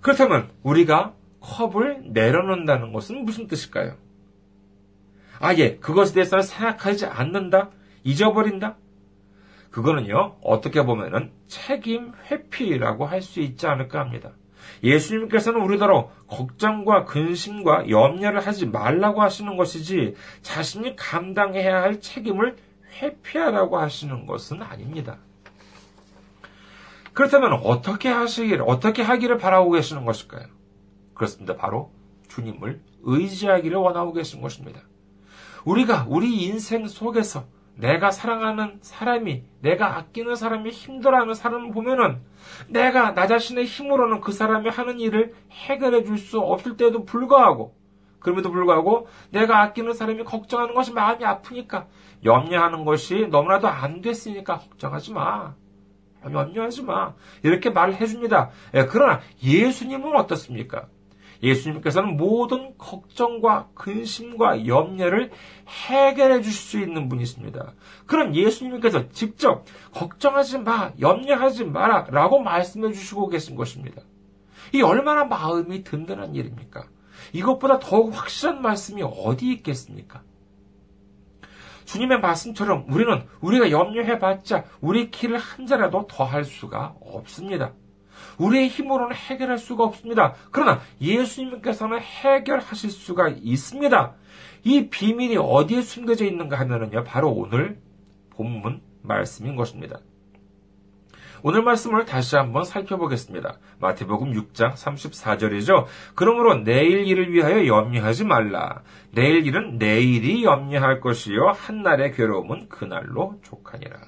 그렇다면 0.00 0.50
우리가 0.62 1.14
컵을 1.42 2.12
내려놓는다는 2.12 2.92
것은 2.92 3.24
무슨 3.24 3.46
뜻일까요? 3.46 3.96
아, 5.40 5.54
예, 5.54 5.76
그것에 5.76 6.14
대해서는 6.14 6.42
생각하지 6.42 7.06
않는다? 7.06 7.70
잊어버린다? 8.04 8.76
그거는요, 9.70 10.36
어떻게 10.42 10.84
보면은 10.84 11.32
책임 11.48 12.12
회피라고 12.30 13.06
할 13.06 13.22
수 13.22 13.40
있지 13.40 13.66
않을까 13.66 14.00
합니다. 14.00 14.30
예수님께서는 14.84 15.60
우리더러 15.60 16.10
걱정과 16.28 17.04
근심과 17.06 17.88
염려를 17.88 18.40
하지 18.46 18.66
말라고 18.66 19.22
하시는 19.22 19.56
것이지 19.56 20.14
자신이 20.42 20.94
감당해야 20.94 21.82
할 21.82 22.00
책임을 22.00 22.56
회피하라고 23.00 23.78
하시는 23.78 24.26
것은 24.26 24.62
아닙니다. 24.62 25.18
그렇다면 27.12 27.54
어떻게 27.64 28.08
하시기를, 28.08 28.62
어떻게 28.66 29.02
하기를 29.02 29.38
바라고 29.38 29.72
계시는 29.72 30.04
것일까요? 30.04 30.46
그렇습니다. 31.22 31.54
바로 31.54 31.92
주님을 32.28 32.80
의지하기를 33.02 33.76
원하고 33.76 34.12
계신 34.12 34.40
것입니다. 34.40 34.80
우리가 35.64 36.06
우리 36.08 36.42
인생 36.42 36.88
속에서 36.88 37.44
내가 37.76 38.10
사랑하는 38.10 38.80
사람이, 38.82 39.44
내가 39.60 39.98
아끼는 39.98 40.34
사람이 40.34 40.70
힘들어하는 40.70 41.34
사람을 41.34 41.70
보면은 41.70 42.20
내가 42.68 43.14
나 43.14 43.28
자신의 43.28 43.66
힘으로는 43.66 44.20
그 44.20 44.32
사람이 44.32 44.68
하는 44.68 44.98
일을 44.98 45.34
해결해 45.52 46.02
줄 46.02 46.18
수 46.18 46.40
없을 46.40 46.76
때도 46.76 47.04
불구하고, 47.04 47.76
그럼에도 48.18 48.50
불구하고 48.50 49.06
내가 49.30 49.62
아끼는 49.62 49.94
사람이 49.94 50.24
걱정하는 50.24 50.74
것이 50.74 50.92
마음이 50.92 51.24
아프니까 51.24 51.86
염려하는 52.24 52.84
것이 52.84 53.28
너무나도 53.30 53.68
안 53.68 54.00
됐으니까 54.00 54.58
걱정하지 54.58 55.12
마. 55.12 55.54
염려하지 56.24 56.82
마. 56.82 57.14
이렇게 57.44 57.70
말을 57.70 58.00
해줍니다. 58.00 58.50
예, 58.74 58.86
그러나 58.86 59.20
예수님은 59.42 60.16
어떻습니까? 60.16 60.88
예수님께서는 61.42 62.16
모든 62.16 62.76
걱정과 62.78 63.70
근심과 63.74 64.66
염려를 64.66 65.30
해결해 65.88 66.40
주실 66.40 66.52
수 66.52 66.78
있는 66.78 67.08
분이십니다. 67.08 67.74
그럼 68.06 68.34
예수님께서 68.34 69.08
직접 69.10 69.64
걱정하지 69.92 70.58
마, 70.58 70.92
염려하지 71.00 71.64
마라 71.64 72.06
라고 72.10 72.40
말씀해 72.40 72.92
주시고 72.92 73.28
계신 73.28 73.56
것입니다. 73.56 74.02
이 74.72 74.82
얼마나 74.82 75.24
마음이 75.24 75.82
든든한 75.84 76.34
일입니까? 76.34 76.84
이것보다 77.32 77.78
더욱 77.78 78.16
확실한 78.16 78.62
말씀이 78.62 79.02
어디 79.02 79.52
있겠습니까? 79.52 80.22
주님의 81.84 82.20
말씀처럼 82.20 82.86
우리는 82.88 83.26
우리가 83.40 83.70
염려해봤자 83.70 84.64
우리 84.80 85.10
키를 85.10 85.36
한 85.38 85.66
자라도 85.66 86.06
더 86.06 86.24
할 86.24 86.44
수가 86.44 86.94
없습니다. 87.00 87.72
우리의 88.38 88.68
힘으로는 88.68 89.14
해결할 89.14 89.58
수가 89.58 89.84
없습니다. 89.84 90.34
그러나 90.50 90.80
예수님께서는 91.00 92.00
해결하실 92.00 92.90
수가 92.90 93.28
있습니다. 93.28 94.14
이 94.64 94.88
비밀이 94.88 95.36
어디에 95.36 95.82
숨겨져 95.82 96.24
있는가 96.24 96.58
하면은요, 96.58 97.04
바로 97.04 97.30
오늘 97.30 97.78
본문 98.30 98.80
말씀인 99.02 99.56
것입니다. 99.56 99.98
오늘 101.44 101.62
말씀을 101.62 102.04
다시 102.04 102.36
한번 102.36 102.62
살펴보겠습니다. 102.62 103.58
마태복음 103.80 104.32
6장 104.32 104.74
34절이죠. 104.74 105.86
그러므로 106.14 106.54
내일 106.62 107.04
일을 107.04 107.32
위하여 107.32 107.66
염려하지 107.66 108.24
말라. 108.24 108.82
내일 109.10 109.44
일은 109.44 109.76
내일이 109.76 110.44
염려할 110.44 111.00
것이요 111.00 111.48
한날의 111.48 112.12
괴로움은 112.12 112.68
그날로 112.68 113.40
족하니라. 113.42 113.98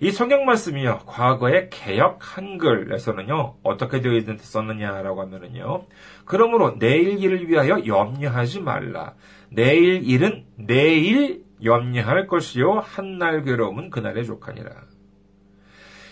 이 0.00 0.10
성경 0.10 0.44
말씀이요, 0.44 1.00
과거의 1.06 1.70
개혁 1.70 2.18
한글에서는요, 2.20 3.56
어떻게 3.62 4.00
되어 4.00 4.12
있었느냐라고 4.12 5.22
하면은요, 5.22 5.86
그러므로 6.24 6.78
내일 6.78 7.22
일을 7.22 7.48
위하여 7.48 7.84
염려하지 7.86 8.60
말라. 8.60 9.14
내일 9.50 10.02
일은 10.04 10.44
내일 10.56 11.44
염려할 11.62 12.26
것이요, 12.26 12.80
한날 12.80 13.44
괴로움은 13.44 13.90
그날의 13.90 14.26
족하니라. 14.26 14.70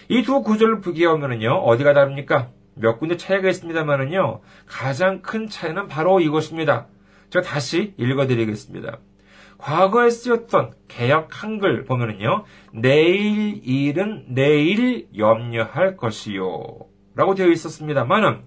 이 0.09 0.23
두 0.23 0.43
구절을 0.43 0.81
비교하면은요, 0.81 1.51
어디가 1.53 1.93
다릅니까? 1.93 2.51
몇 2.75 2.99
군데 2.99 3.17
차이가 3.17 3.49
있습니다만은요, 3.49 4.41
가장 4.67 5.23
큰 5.23 5.49
차이는 5.49 5.89
바로 5.89 6.21
이것입니다. 6.21 6.87
제가 7.31 7.45
다시 7.45 7.95
읽어드리겠습니다. 7.97 8.99
과거에 9.63 10.11
쓰였던 10.11 10.73
개혁 10.89 11.29
한글 11.31 11.85
보면은요, 11.85 12.45
내일 12.73 13.61
일은 13.65 14.25
내일 14.27 15.07
염려할 15.17 15.97
것이요. 15.97 16.65
라고 17.15 17.37
되어 17.37 17.47
있었습니다만은, 17.47 18.41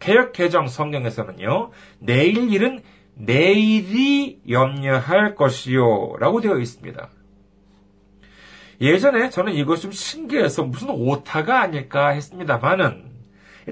개혁 0.00 0.32
개정 0.32 0.68
성경에서는요, 0.68 1.72
내일 1.98 2.50
일은 2.50 2.80
내일이 3.14 4.40
염려할 4.48 5.34
것이요. 5.34 6.14
라고 6.18 6.40
되어 6.40 6.56
있습니다. 6.56 7.10
예전에 8.80 9.28
저는 9.28 9.52
이것 9.52 9.76
좀 9.76 9.92
신기해서 9.92 10.64
무슨 10.64 10.88
오타가 10.88 11.60
아닐까 11.60 12.08
했습니다만은, 12.08 13.12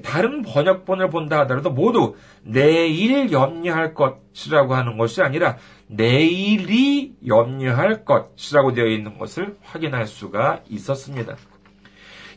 다른 0.04 0.42
번역본을 0.42 1.10
본다 1.10 1.40
하더라도 1.40 1.70
모두 1.70 2.14
내일 2.42 3.32
염려할 3.32 3.94
것이라고 3.94 4.74
하는 4.74 4.98
것이 4.98 5.20
아니라 5.22 5.56
내일이 5.90 7.16
염려할 7.26 8.04
것이라고 8.04 8.74
되어 8.74 8.86
있는 8.86 9.18
것을 9.18 9.58
확인할 9.62 10.06
수가 10.06 10.60
있었습니다. 10.68 11.36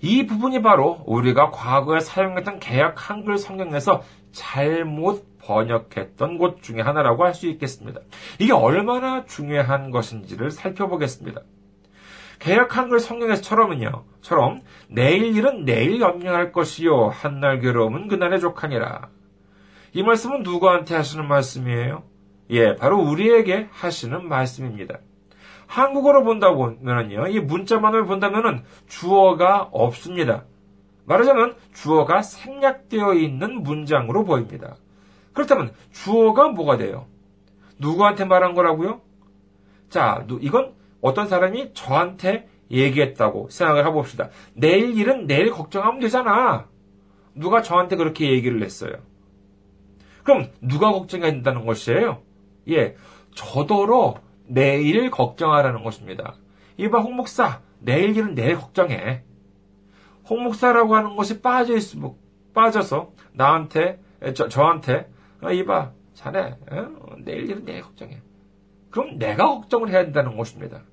이 0.02 0.26
부분이 0.26 0.64
바로 0.64 1.04
우리가 1.06 1.52
과거에 1.52 2.00
사용했던 2.00 2.60
개약 2.60 3.10
한글 3.10 3.38
성경에서 3.38 4.04
잘못 4.32 5.38
번역했던 5.40 6.40
곳 6.40 6.64
중에 6.64 6.82
하나라고 6.82 7.26
할 7.26 7.36
수 7.36 7.48
있겠습니다. 7.48 8.02
이게 8.40 8.54
얼마나 8.54 9.26
중요한 9.26 9.92
것인지를 9.92 10.50
살펴보겠습니다. 10.50 11.42
개혁 12.40 12.76
한글 12.76 13.00
성경에서처럼은요, 13.00 14.04
처럼 14.22 14.62
내일 14.90 15.36
일은 15.36 15.64
내일 15.64 16.02
염려할 16.02 16.52
것이요, 16.52 17.10
한날 17.10 17.60
괴로움은 17.60 18.08
그날의 18.08 18.40
족하니라. 18.40 19.10
이 19.94 20.02
말씀은 20.02 20.42
누구한테 20.42 20.96
하시는 20.96 21.26
말씀이에요? 21.28 22.04
예, 22.54 22.76
바로 22.76 23.00
우리에게 23.00 23.68
하시는 23.72 24.28
말씀입니다. 24.28 25.00
한국어로 25.66 26.24
본다고 26.24 26.66
하면은요, 26.66 27.28
이 27.28 27.40
문자만을 27.40 28.06
본다면은 28.06 28.64
주어가 28.88 29.70
없습니다. 29.72 30.46
말하자면 31.06 31.56
주어가 31.74 32.22
생략되어 32.22 33.16
있는 33.16 33.64
문장으로 33.64 34.24
보입니다. 34.24 34.76
그렇다면 35.34 35.74
주어가 35.92 36.50
뭐가 36.50 36.78
돼요? 36.78 37.08
누구한테 37.80 38.26
말한 38.26 38.54
거라고요? 38.54 39.02
자, 39.90 40.26
이건 40.42 40.74
어떤 41.02 41.28
사람이 41.28 41.74
저한테 41.74 42.48
얘기했다고 42.70 43.50
생각을 43.50 43.86
해봅시다. 43.88 44.30
내일 44.54 44.96
일은 44.96 45.26
내일 45.26 45.50
걱정하면 45.50 46.00
되잖아. 46.00 46.68
누가 47.34 47.64
저한테 47.64 47.96
그렇게 47.96 48.32
얘기를 48.32 48.62
했어요. 48.62 48.94
그럼 50.24 50.52
누가 50.62 50.92
걱정해야 50.92 51.32
된다는 51.32 51.66
것이에요? 51.66 52.22
예, 52.70 52.96
저더러 53.36 54.16
내일 54.48 55.10
걱정하라는 55.10 55.84
것입니다. 55.84 56.36
이봐, 56.78 57.00
홍 57.00 57.16
목사, 57.16 57.62
내일 57.80 58.16
일은 58.16 58.36
내일 58.36 58.56
걱정해. 58.56 59.24
홍 60.30 60.44
목사라고 60.44 60.96
하는 60.96 61.16
것이 61.16 61.42
빠져 61.42 61.76
있으면, 61.76 62.16
빠져서 62.54 63.12
나한테, 63.34 64.00
저, 64.36 64.48
저한테, 64.48 65.10
어, 65.42 65.52
이봐, 65.52 65.92
자네, 66.14 66.56
어? 66.72 67.16
내일 67.20 67.50
일은 67.50 67.66
내일 67.66 67.82
걱정해. 67.82 68.22
그럼 68.90 69.18
내가 69.18 69.48
걱정을 69.48 69.90
해야 69.90 70.04
된다는 70.04 70.38
것입니다. 70.38 70.84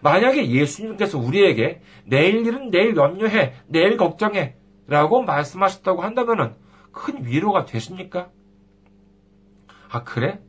만약에 0.00 0.50
예수님께서 0.50 1.18
우리에게 1.18 1.82
내일 2.04 2.46
일은 2.46 2.70
내일 2.70 2.96
염려해, 2.96 3.54
내일 3.66 3.96
걱정해, 3.96 4.56
라고 4.86 5.22
말씀하셨다고 5.22 6.02
한다면 6.02 6.56
큰 6.92 7.24
위로가 7.24 7.64
되십니까? 7.64 8.30
아, 9.90 10.04
그래? 10.04 10.40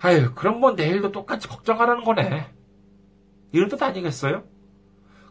아유, 0.00 0.32
그럼 0.34 0.60
뭐 0.60 0.72
내일도 0.72 1.12
똑같이 1.12 1.46
걱정하라는 1.48 2.04
거네. 2.04 2.46
이런 3.52 3.68
뜻 3.68 3.82
아니겠어요? 3.82 4.44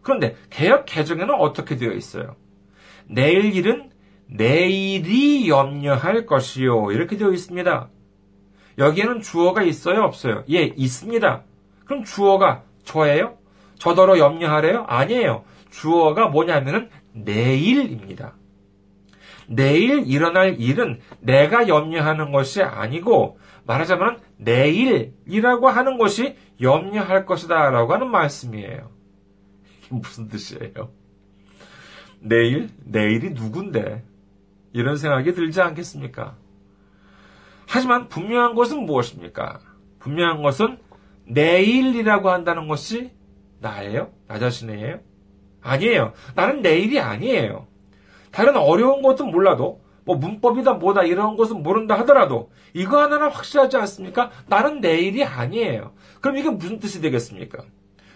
그런데 0.02 0.36
개혁 0.50 0.86
개정에는 0.86 1.34
어떻게 1.34 1.76
되어 1.76 1.92
있어요? 1.92 2.36
내일 3.08 3.56
일은 3.56 3.92
내일이 4.28 5.50
염려할 5.50 6.26
것이요. 6.26 6.92
이렇게 6.92 7.18
되어 7.18 7.32
있습니다. 7.32 7.90
여기에는 8.78 9.22
주어가 9.22 9.64
있어요? 9.64 10.04
없어요? 10.04 10.44
예, 10.52 10.64
있습니다. 10.64 11.44
그럼 11.86 12.04
주어가 12.04 12.64
저예요? 12.84 13.38
저더러 13.80 14.20
염려하래요? 14.20 14.86
아니에요. 14.88 15.44
주어가 15.72 16.28
뭐냐면은 16.28 16.90
내일입니다. 17.14 18.36
내일 19.48 20.04
일어날 20.06 20.60
일은 20.62 21.00
내가 21.20 21.68
염려하는 21.68 22.32
것이 22.32 22.62
아니고 22.62 23.40
말하자면 23.70 24.20
내일이라고 24.38 25.70
하는 25.70 26.00
것이 26.00 26.36
염려할 26.60 27.28
것이다 27.28 27.70
라고 27.70 27.94
하는 27.94 28.10
말씀이에요. 28.10 28.90
이게 29.86 29.96
무슨 29.96 30.28
뜻이에요? 30.28 30.92
내일? 32.20 32.70
내일이 32.84 33.30
누군데? 33.30 34.04
이런 34.74 34.98
생각이 34.98 35.34
들지 35.34 35.62
않겠습니까? 35.62 36.36
하지만 37.68 38.08
분명한 38.08 38.56
것은 38.56 38.86
무엇입니까? 38.88 39.60
분명한 40.00 40.42
것은 40.42 40.80
내일이라고 41.26 42.32
한다는 42.32 42.68
것이 42.68 43.12
나예요? 43.60 44.12
나 44.28 44.40
자신이에요? 44.40 45.00
아니에요. 45.62 46.14
나는 46.34 46.64
내일이 46.64 47.00
아니에요. 47.00 47.68
다른 48.32 48.58
어려운 48.58 49.04
것은 49.04 49.30
몰라도 49.30 49.84
뭐 50.10 50.18
문법이다 50.18 50.74
뭐다 50.74 51.04
이런 51.04 51.36
것은 51.36 51.62
모른다 51.62 52.00
하더라도 52.00 52.50
이거 52.74 53.00
하나는 53.00 53.30
확실하지 53.30 53.78
않습니까? 53.78 54.32
나는 54.48 54.82
내일이 54.82 55.24
아니에요. 55.24 55.92
그럼 56.20 56.38
이게 56.38 56.50
무슨 56.50 56.80
뜻이 56.80 57.00
되겠습니까? 57.00 57.64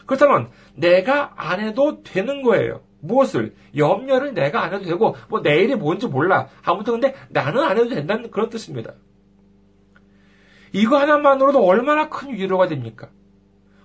그렇다면 0.07 0.49
내가 0.73 1.33
안 1.35 1.59
해도 1.59 2.01
되는 2.01 2.41
거예요. 2.41 2.81
무엇을? 2.99 3.53
염려를 3.77 4.33
내가 4.33 4.63
안 4.63 4.73
해도 4.73 4.85
되고 4.85 5.15
뭐 5.29 5.41
내일이 5.41 5.75
뭔지 5.75 6.07
몰라. 6.07 6.47
아무튼 6.63 6.93
근데 6.93 7.13
나는 7.29 7.61
안 7.61 7.77
해도 7.77 7.89
된다는 7.89 8.31
그런 8.31 8.49
뜻입니다. 8.49 8.93
이거 10.71 10.97
하나만으로도 10.97 11.63
얼마나 11.63 12.09
큰 12.09 12.33
위로가 12.33 12.69
됩니까? 12.69 13.09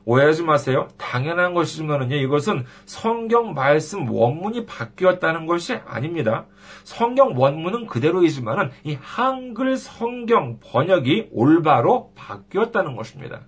오해하지 0.08 0.42
마세요. 0.42 0.88
당연한 0.96 1.52
것이지만은요, 1.52 2.16
이것은 2.16 2.64
성경 2.86 3.52
말씀 3.52 4.10
원문이 4.10 4.64
바뀌었다는 4.64 5.44
것이 5.44 5.74
아닙니다. 5.74 6.46
성경 6.82 7.38
원문은 7.38 7.86
그대로이지만은 7.86 8.70
이 8.84 8.96
한글 8.98 9.76
성경 9.76 10.60
번역이 10.60 11.28
올바로 11.30 12.10
바뀌었다는 12.14 12.96
것입니다. 12.96 13.42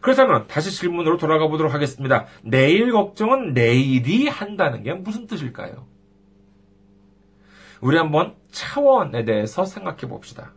그렇다면 0.00 0.46
다시 0.46 0.70
질문으로 0.70 1.16
돌아가 1.16 1.48
보도록 1.48 1.74
하겠습니다. 1.74 2.26
내일 2.44 2.92
걱정은 2.92 3.52
내일이 3.52 4.28
한다는 4.28 4.84
게 4.84 4.94
무슨 4.94 5.26
뜻일까요? 5.26 5.88
우리 7.80 7.96
한번 7.96 8.36
차원에 8.52 9.24
대해서 9.24 9.64
생각해 9.64 10.02
봅시다. 10.02 10.52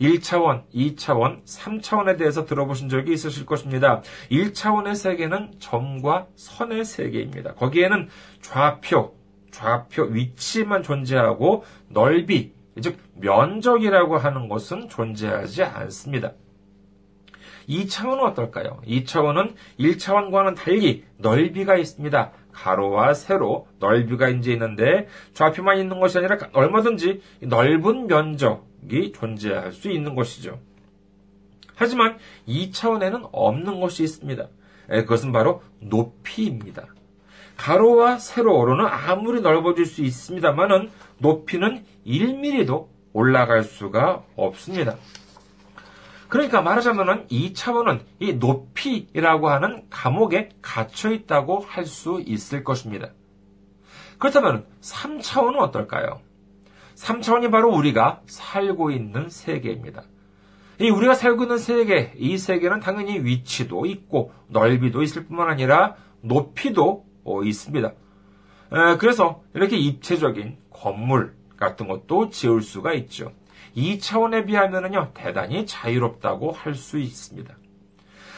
1차원, 0.00 0.62
2차원, 0.74 1.44
3차원에 1.44 2.18
대해서 2.18 2.44
들어보신 2.44 2.88
적이 2.88 3.12
있으실 3.12 3.46
것입니다. 3.46 4.02
1차원의 4.30 4.94
세계는 4.94 5.54
점과 5.58 6.26
선의 6.36 6.84
세계입니다. 6.84 7.54
거기에는 7.54 8.08
좌표, 8.40 9.14
좌표 9.50 10.04
위치만 10.04 10.82
존재하고 10.82 11.64
넓이, 11.88 12.52
즉 12.80 12.96
면적이라고 13.14 14.18
하는 14.18 14.48
것은 14.48 14.88
존재하지 14.88 15.64
않습니다. 15.64 16.32
2차원은 17.68 18.20
어떨까요? 18.20 18.80
2차원은 18.86 19.54
1차원과는 19.78 20.56
달리 20.56 21.04
넓이가 21.18 21.76
있습니다. 21.76 22.32
가로와 22.52 23.14
세로 23.14 23.68
넓이가 23.78 24.28
이제 24.30 24.52
있는데 24.52 25.06
좌표만 25.34 25.78
있는 25.78 26.00
것이 26.00 26.18
아니라 26.18 26.38
얼마든지 26.52 27.20
넓은 27.42 28.06
면적이 28.06 28.67
존재할 29.12 29.72
수 29.72 29.90
있는 29.90 30.14
것이죠. 30.14 30.60
하지만 31.74 32.18
2차원에는 32.46 33.28
없는 33.32 33.80
것이 33.80 34.02
있습니다. 34.02 34.48
그것은 34.88 35.32
바로 35.32 35.62
높이입니다. 35.80 36.86
가로와 37.56 38.18
세로로는 38.18 38.86
아무리 38.86 39.40
넓어질 39.40 39.84
수 39.84 40.02
있습니다만은 40.02 40.90
높이는 41.18 41.84
1mm도 42.06 42.88
올라갈 43.12 43.64
수가 43.64 44.24
없습니다. 44.36 44.96
그러니까 46.28 46.60
말하자면은 46.60 47.26
이 47.30 47.54
차원은 47.54 48.02
이 48.20 48.34
높이라고 48.34 49.48
하는 49.48 49.86
감옥에 49.88 50.50
갇혀 50.60 51.10
있다고 51.10 51.60
할 51.60 51.86
수 51.86 52.22
있을 52.26 52.64
것입니다. 52.64 53.10
그렇다면 54.18 54.66
3차원은 54.82 55.58
어떨까요? 55.58 56.20
3차원이 56.98 57.50
바로 57.50 57.70
우리가 57.70 58.22
살고 58.26 58.90
있는 58.90 59.28
세계입니다. 59.28 60.02
이 60.80 60.90
우리가 60.90 61.14
살고 61.14 61.44
있는 61.44 61.58
세계, 61.58 62.12
이 62.16 62.36
세계는 62.36 62.80
당연히 62.80 63.18
위치도 63.20 63.86
있고 63.86 64.32
넓이도 64.48 65.02
있을 65.02 65.26
뿐만 65.26 65.48
아니라 65.48 65.94
높이도 66.20 67.04
어, 67.24 67.42
있습니다. 67.42 67.92
그래서 68.98 69.42
이렇게 69.54 69.76
입체적인 69.76 70.58
건물 70.70 71.34
같은 71.56 71.88
것도 71.88 72.30
지을 72.30 72.60
수가 72.62 72.92
있죠. 72.94 73.32
2차원에 73.76 74.46
비하면요, 74.46 75.12
대단히 75.14 75.66
자유롭다고 75.66 76.52
할 76.52 76.74
수 76.74 76.98
있습니다. 76.98 77.54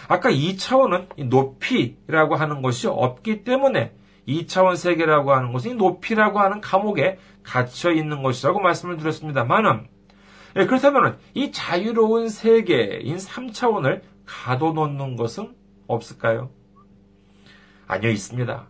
아까 0.08 0.30
2차원은 0.30 1.28
높이라고 1.28 2.36
하는 2.36 2.62
것이 2.62 2.88
없기 2.88 3.44
때문에 3.44 3.92
2차원 4.26 4.76
세계라고 4.76 5.32
하는 5.32 5.52
것은 5.52 5.76
높이라고 5.76 6.40
하는 6.40 6.60
감옥에 6.60 7.18
갇혀 7.50 7.90
있는 7.90 8.22
것이라고 8.22 8.60
말씀을 8.60 8.96
드렸습니다만은, 8.96 9.88
예, 10.56 10.66
그렇다면 10.66 11.18
이 11.34 11.50
자유로운 11.50 12.28
세계인 12.28 13.16
3차원을 13.16 14.02
가둬놓는 14.24 15.16
것은 15.16 15.56
없을까요? 15.88 16.50
아니요, 17.88 18.10
있습니다. 18.10 18.68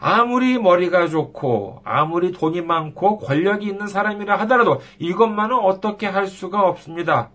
아무리 0.00 0.58
머리가 0.58 1.06
좋고 1.06 1.82
아무리 1.84 2.32
돈이 2.32 2.62
많고 2.62 3.18
권력이 3.18 3.66
있는 3.66 3.86
사람이라 3.86 4.40
하더라도 4.40 4.80
이것만은 4.98 5.56
어떻게 5.56 6.06
할 6.06 6.26
수가 6.26 6.62
없습니다. 6.62 7.30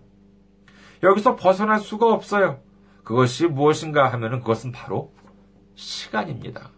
여기서 1.02 1.36
벗어날 1.36 1.78
수가 1.78 2.12
없어요. 2.12 2.60
그것이 3.02 3.46
무엇인가 3.46 4.12
하면은 4.12 4.40
그것은 4.40 4.72
바로 4.72 5.12
시간입니다. 5.74 6.70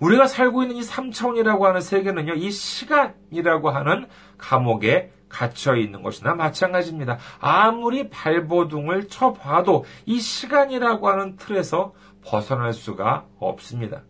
우리가 0.00 0.26
살고 0.26 0.62
있는 0.62 0.76
이 0.76 0.80
3차원이라고 0.80 1.60
하는 1.60 1.80
세계는요, 1.80 2.34
이 2.34 2.50
시간이라고 2.50 3.70
하는 3.70 4.06
감옥에 4.38 5.12
갇혀 5.28 5.76
있는 5.76 6.02
것이나 6.02 6.34
마찬가지입니다. 6.34 7.18
아무리 7.38 8.10
발버둥을 8.10 9.08
쳐봐도 9.08 9.84
이 10.06 10.18
시간이라고 10.18 11.08
하는 11.08 11.36
틀에서 11.36 11.94
벗어날 12.24 12.72
수가 12.72 13.26
없습니다. 13.38 14.02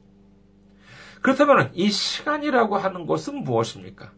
그렇다면 1.20 1.70
이 1.74 1.90
시간이라고 1.90 2.79
하는 2.79 3.07
것은 3.07 3.44
무엇입니까? 3.44 4.12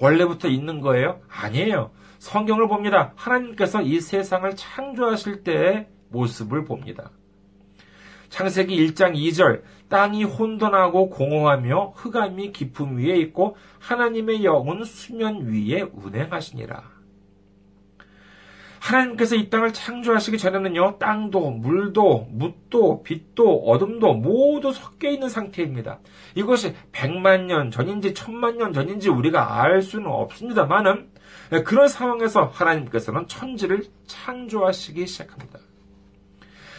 원래부터 0.00 0.48
있는 0.48 0.80
거예요? 0.80 1.22
아니에요. 1.28 1.92
성경을 2.18 2.68
봅니다. 2.68 3.12
하나님께서 3.16 3.80
이 3.82 4.00
세상을 4.00 4.54
창조하실 4.54 5.44
때의 5.44 5.88
모습을 6.10 6.64
봅니다. 6.64 7.10
창세기 8.28 8.76
1장 8.88 9.14
2절 9.14 9.62
땅이 9.94 10.24
혼돈하고 10.24 11.08
공허하며 11.08 11.92
흑암이 11.94 12.50
깊음 12.50 12.96
위에 12.96 13.16
있고 13.18 13.56
하나님의 13.78 14.42
영은 14.42 14.82
수면 14.82 15.46
위에 15.46 15.82
운행하시니라. 15.82 16.82
하나님께서 18.80 19.36
이 19.36 19.48
땅을 19.48 19.72
창조하시기 19.72 20.36
전에는요, 20.36 20.98
땅도, 20.98 21.52
물도, 21.52 22.26
묻도, 22.32 23.04
빛도, 23.04 23.66
어둠도 23.66 24.14
모두 24.14 24.72
섞여 24.72 25.08
있는 25.08 25.28
상태입니다. 25.28 26.00
이것이 26.34 26.74
백만 26.90 27.46
년 27.46 27.70
전인지 27.70 28.14
천만 28.14 28.58
년 28.58 28.72
전인지 28.72 29.08
우리가 29.08 29.62
알 29.62 29.80
수는 29.80 30.08
없습니다만은, 30.08 31.08
그런 31.64 31.86
상황에서 31.86 32.42
하나님께서는 32.46 33.28
천지를 33.28 33.84
창조하시기 34.08 35.06
시작합니다. 35.06 35.60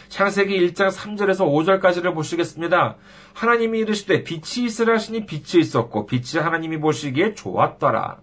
창세기 0.08 0.58
1장 0.68 0.90
3절에서 0.90 1.40
5절까지를 1.46 2.14
보시겠습니다. 2.14 2.96
하나님이 3.34 3.80
이르시되 3.80 4.22
빛이 4.22 4.66
있으라 4.66 4.94
하시니 4.94 5.26
빛이 5.26 5.60
있었고 5.60 6.06
빛이 6.06 6.42
하나님이 6.42 6.78
보시기에 6.78 7.34
좋았더라. 7.34 8.18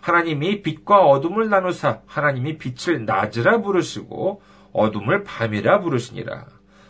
하나님이 0.00 0.62
빛과 0.62 1.04
어둠을 1.06 1.48
나누사 1.48 2.00
하나님이 2.06 2.58
빛을 2.58 3.06
낮이라 3.06 3.62
부르시고 3.62 4.42
어둠을 4.72 5.24
밤이라 5.24 5.80
부르시니라. 5.80 6.46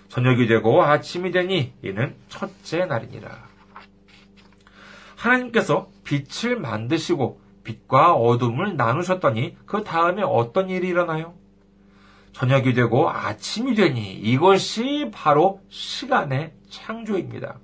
저녁이 0.08 0.46
되고 0.46 0.82
아침이 0.82 1.30
되니 1.30 1.72
이는 1.82 2.14
첫째 2.28 2.84
날이니라. 2.84 3.30
하나님께서 5.16 5.88
빛을 6.04 6.58
만드시고 6.60 7.40
빛과 7.64 8.14
어둠을 8.14 8.76
나누셨더니 8.76 9.56
그 9.66 9.82
다음에 9.82 10.22
어떤 10.22 10.68
일이 10.68 10.88
일어나요? 10.88 11.34
저녁이 12.36 12.74
되고 12.74 13.08
아침이 13.08 13.74
되니 13.74 14.12
이것이 14.12 15.10
바로 15.10 15.62
시간의 15.70 16.52
창조입니다. 16.68 17.60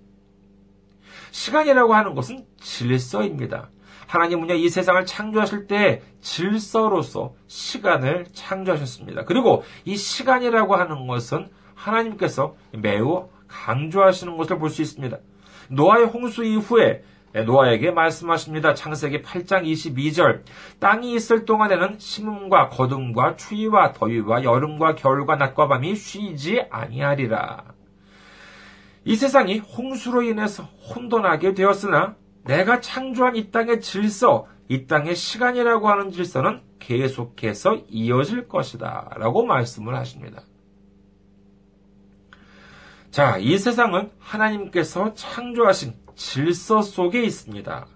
시간이라고 1.30 1.94
하는 1.94 2.14
것은 2.14 2.46
질서입니다. 2.58 3.68
하나님은요, 4.06 4.54
이 4.54 4.70
세상을 4.70 5.04
창조하실 5.04 5.66
때 5.66 6.00
질서로서 6.22 7.34
시간을 7.48 8.28
창조하셨습니다. 8.32 9.26
그리고 9.26 9.62
이 9.84 9.94
시간이라고 9.94 10.74
하는 10.74 11.06
것은 11.06 11.50
하나님께서 11.74 12.56
매우 12.72 13.28
강조하시는 13.48 14.38
것을 14.38 14.58
볼 14.58 14.70
수 14.70 14.80
있습니다. 14.80 15.18
노아의 15.68 16.06
홍수 16.06 16.44
이후에 16.44 17.02
노아에게 17.40 17.90
말씀하십니다. 17.90 18.74
창세기 18.74 19.22
8장 19.22 19.64
22절. 19.64 20.42
땅이 20.78 21.14
있을 21.14 21.44
동안에는 21.44 21.98
심음과 21.98 22.68
거둠과 22.68 23.36
추위와 23.36 23.92
더위와 23.92 24.44
여름과 24.44 24.96
겨울과 24.96 25.36
낮과 25.36 25.68
밤이 25.68 25.96
쉬지 25.96 26.62
아니하리라. 26.70 27.64
이 29.04 29.16
세상이 29.16 29.58
홍수로 29.58 30.22
인해서 30.22 30.62
혼돈하게 30.62 31.54
되었으나 31.54 32.16
내가 32.44 32.80
창조한 32.80 33.36
이 33.36 33.50
땅의 33.50 33.80
질서, 33.80 34.46
이 34.68 34.86
땅의 34.86 35.16
시간이라고 35.16 35.88
하는 35.88 36.10
질서는 36.10 36.60
계속해서 36.78 37.82
이어질 37.88 38.48
것이다. 38.48 39.10
라고 39.16 39.44
말씀을 39.44 39.94
하십니다. 39.96 40.42
자, 43.10 43.36
이 43.38 43.58
세상은 43.58 44.10
하나님께서 44.18 45.12
창조하신 45.14 46.01
질서 46.14 46.82
속에 46.82 47.22
있습니다. 47.22 47.86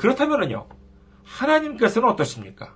그렇다면요, 0.00 0.66
하나님께서는 1.24 2.08
어떠십니까? 2.08 2.74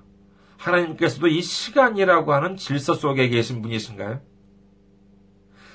하나님께서도 0.59 1.27
이 1.27 1.43
시간이라고 1.43 2.33
하는 2.33 2.57
질서 2.57 2.95
속에 2.95 3.29
계신 3.29 3.63
분이신가요? 3.63 4.21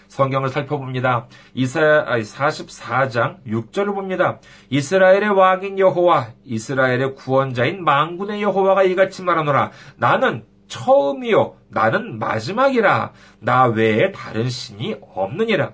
성경을 0.08 0.50
살펴봅니다. 0.50 1.28
이사야 1.54 2.06
44장 2.06 3.43
6절을 3.46 3.93
봅니다. 3.93 4.39
이스라엘의 4.70 5.30
왕인 5.30 5.80
여호와, 5.80 6.30
이스라엘의 6.46 7.15
구원자인 7.15 7.84
망군의 7.84 8.41
여호와가 8.41 8.84
이같이 8.84 9.22
말하노라. 9.24 9.72
나는 9.98 10.46
처음이요, 10.70 11.58
나는 11.67 12.20
마지막이라. 12.20 13.12
나 13.39 13.65
외에 13.65 14.13
다른 14.13 14.50
신이 14.50 14.96
없느니라. 15.02 15.74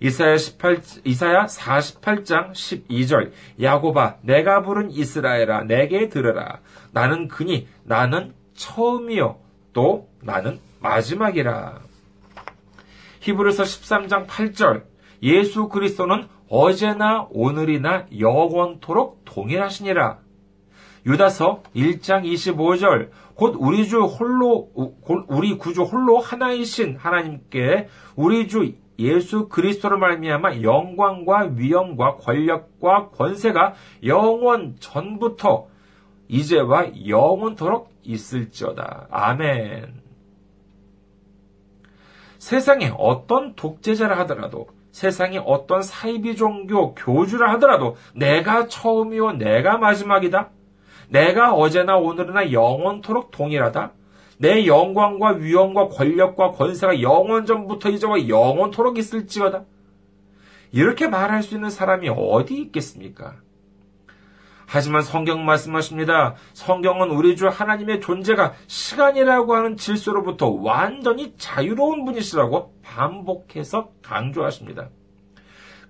이사야 0.00 0.36
18, 0.36 0.80
이사야 1.04 1.46
48장 1.46 2.52
12절. 2.52 3.32
야고바 3.60 4.16
내가 4.22 4.62
부른 4.62 4.90
이스라엘아 4.90 5.64
내게 5.64 6.08
들으라. 6.08 6.60
나는 6.92 7.28
그니 7.28 7.68
나는 7.84 8.34
처음이요. 8.54 9.38
또 9.72 10.08
나는 10.22 10.60
마지막이라. 10.80 11.80
히브리서 13.20 13.62
13장 13.62 14.26
8절. 14.26 14.84
예수 15.22 15.68
그리스도는 15.68 16.28
어제나 16.48 17.26
오늘이나 17.30 18.06
영원토록 18.18 19.24
동일하시니라. 19.24 20.18
유다서 21.06 21.62
1장 21.74 22.24
25절. 22.24 23.10
곧 23.34 23.56
우리 23.58 23.88
주 23.88 24.02
홀로 24.04 24.70
우리 25.28 25.58
구주 25.58 25.82
홀로 25.82 26.18
하나이신 26.18 26.96
하나님께 26.96 27.88
우리 28.16 28.48
주 28.48 28.72
예수 28.98 29.48
그리스도로 29.48 29.98
말미암아 29.98 30.62
영광과 30.62 31.50
위엄과 31.54 32.16
권력과 32.16 33.10
권세가 33.10 33.74
영원 34.04 34.76
전부터 34.78 35.66
이제와 36.28 37.06
영원토록 37.06 37.90
있을지어다. 38.02 39.08
아멘. 39.10 40.02
세상에 42.38 42.92
어떤 42.96 43.54
독재자라 43.54 44.18
하더라도 44.20 44.68
세상에 44.92 45.40
어떤 45.44 45.82
사이비 45.82 46.36
종교 46.36 46.94
교주라 46.94 47.52
하더라도 47.54 47.96
내가 48.14 48.68
처음이요 48.68 49.32
내가 49.32 49.78
마지막이다. 49.78 50.50
내가 51.08 51.54
어제나 51.54 51.96
오늘이나 51.96 52.52
영원토록 52.52 53.30
동일하다. 53.30 53.92
내 54.38 54.66
영광과 54.66 55.30
위엄과 55.32 55.88
권력과 55.88 56.52
권세가 56.52 57.02
영원 57.02 57.46
전부터 57.46 57.90
이제와 57.90 58.28
영원토록 58.28 58.98
있을지어다. 58.98 59.64
이렇게 60.72 61.06
말할 61.06 61.42
수 61.42 61.54
있는 61.54 61.70
사람이 61.70 62.08
어디 62.08 62.56
있겠습니까? 62.56 63.36
하지만 64.66 65.02
성경 65.02 65.44
말씀하십니다. 65.44 66.34
성경은 66.52 67.10
우리 67.10 67.36
주 67.36 67.48
하나님의 67.48 68.00
존재가 68.00 68.54
시간이라고 68.66 69.54
하는 69.54 69.76
질서로부터 69.76 70.48
완전히 70.48 71.34
자유로운 71.36 72.04
분이시라고 72.04 72.74
반복해서 72.82 73.90
강조하십니다. 74.02 74.88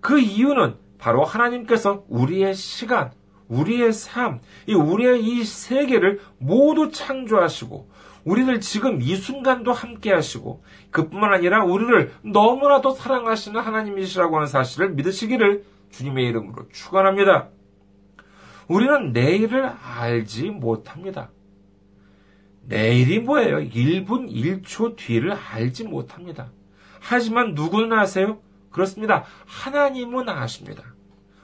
그 0.00 0.18
이유는 0.18 0.74
바로 0.98 1.24
하나님께서 1.24 2.04
우리의 2.08 2.54
시간, 2.54 3.12
우리의 3.48 3.92
삶, 3.92 4.40
우리의 4.68 5.24
이 5.24 5.44
세계를 5.44 6.20
모두 6.38 6.90
창조하시고 6.90 7.88
우리를 8.24 8.60
지금 8.60 9.00
이 9.02 9.16
순간도 9.16 9.72
함께 9.72 10.12
하시고 10.12 10.64
그뿐만 10.90 11.32
아니라 11.32 11.64
우리를 11.64 12.12
너무나도 12.22 12.92
사랑하시는 12.92 13.60
하나님이시라고 13.60 14.36
하는 14.36 14.46
사실을 14.46 14.90
믿으시기를 14.94 15.64
주님의 15.90 16.26
이름으로 16.26 16.68
축원합니다. 16.72 17.48
우리는 18.66 19.12
내일을 19.12 19.66
알지 19.66 20.50
못합니다. 20.50 21.30
내일이 22.66 23.20
뭐예요? 23.20 23.58
1분 23.58 24.30
1초 24.30 24.96
뒤를 24.96 25.32
알지 25.32 25.84
못합니다. 25.84 26.50
하지만 27.00 27.52
누구는 27.54 27.92
아세요? 27.92 28.40
그렇습니다. 28.70 29.24
하나님은 29.46 30.28
아십니다. 30.30 30.82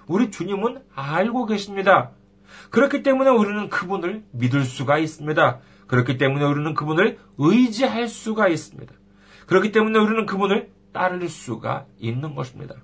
우리 0.07 0.31
주님은 0.31 0.83
알고 0.95 1.45
계십니다. 1.47 2.12
그렇기 2.71 3.03
때문에 3.03 3.31
우리는 3.31 3.69
그분을 3.69 4.25
믿을 4.33 4.64
수가 4.64 4.99
있습니다. 4.99 5.61
그렇기 5.90 6.18
때문에 6.18 6.44
우리는 6.44 6.72
그분을 6.72 7.18
의지할 7.37 8.07
수가 8.07 8.46
있습니다. 8.46 8.94
그렇기 9.46 9.72
때문에 9.72 9.98
우리는 9.98 10.24
그분을 10.24 10.70
따를 10.92 11.29
수가 11.29 11.87
있는 11.98 12.37
것입니다. 12.37 12.76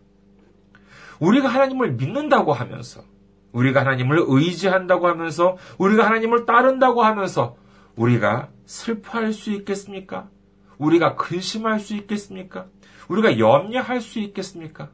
우리가 1.21 1.47
하나님을 1.47 1.93
믿는다고 1.93 2.53
하면서, 2.53 3.05
우리가 3.53 3.83
하나님을 3.83 4.25
의지한다고 4.27 5.07
하면서, 5.07 5.57
우리가 5.79 6.05
하나님을 6.05 6.47
따른다고 6.47 7.05
하면서, 7.05 7.57
우리가 7.95 8.49
슬퍼할 8.65 9.33
수 9.33 9.53
있겠습니까? 9.53 10.29
우리가 10.77 11.15
근심할 11.15 11.79
수 11.79 11.95
있겠습니까? 11.95 12.67
우리가 13.07 13.39
염려할 13.39 14.01
수 14.01 14.19
있겠습니까? 14.19 14.91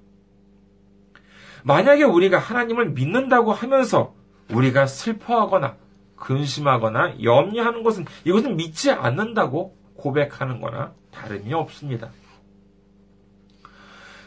만약에 1.64 2.02
우리가 2.04 2.38
하나님을 2.38 2.90
믿는다고 2.90 3.54
하면서 3.54 4.14
우리가 4.52 4.84
슬퍼하거나 4.84 5.76
근심하거나 6.22 7.22
염려하는 7.22 7.82
것은 7.82 8.04
이것은 8.24 8.56
믿지 8.56 8.92
않는다고 8.92 9.76
고백하는 9.96 10.60
거나 10.60 10.94
다름이 11.10 11.52
없습니다. 11.52 12.10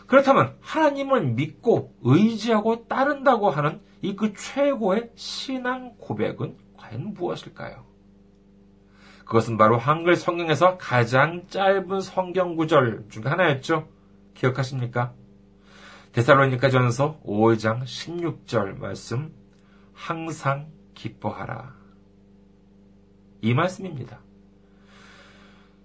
그렇다면 0.06 0.56
하나님을 0.62 1.24
믿고 1.24 1.96
의지하고 2.04 2.88
따른다고 2.88 3.50
하는 3.50 3.80
이 4.02 4.16
그 4.16 4.34
최고의 4.34 5.12
신앙 5.16 5.96
고백은 5.98 6.58
과연 6.78 7.14
무엇일까요? 7.14 7.86
그것은 9.26 9.58
바로 9.58 9.78
한글 9.78 10.16
성경에서 10.16 10.78
가장 10.78 11.48
짧은 11.48 12.02
성경 12.02 12.56
구절 12.56 13.06
중 13.10 13.26
하나였죠. 13.26 13.88
기억하십니까? 14.36 15.14
데살로니카 16.12 16.70
전서 16.70 17.20
5장 17.26 17.84
16절 17.84 18.78
말씀 18.80 19.34
항상 19.94 20.68
기뻐하라. 20.94 21.75
이 23.46 23.54
말씀입니다. 23.54 24.20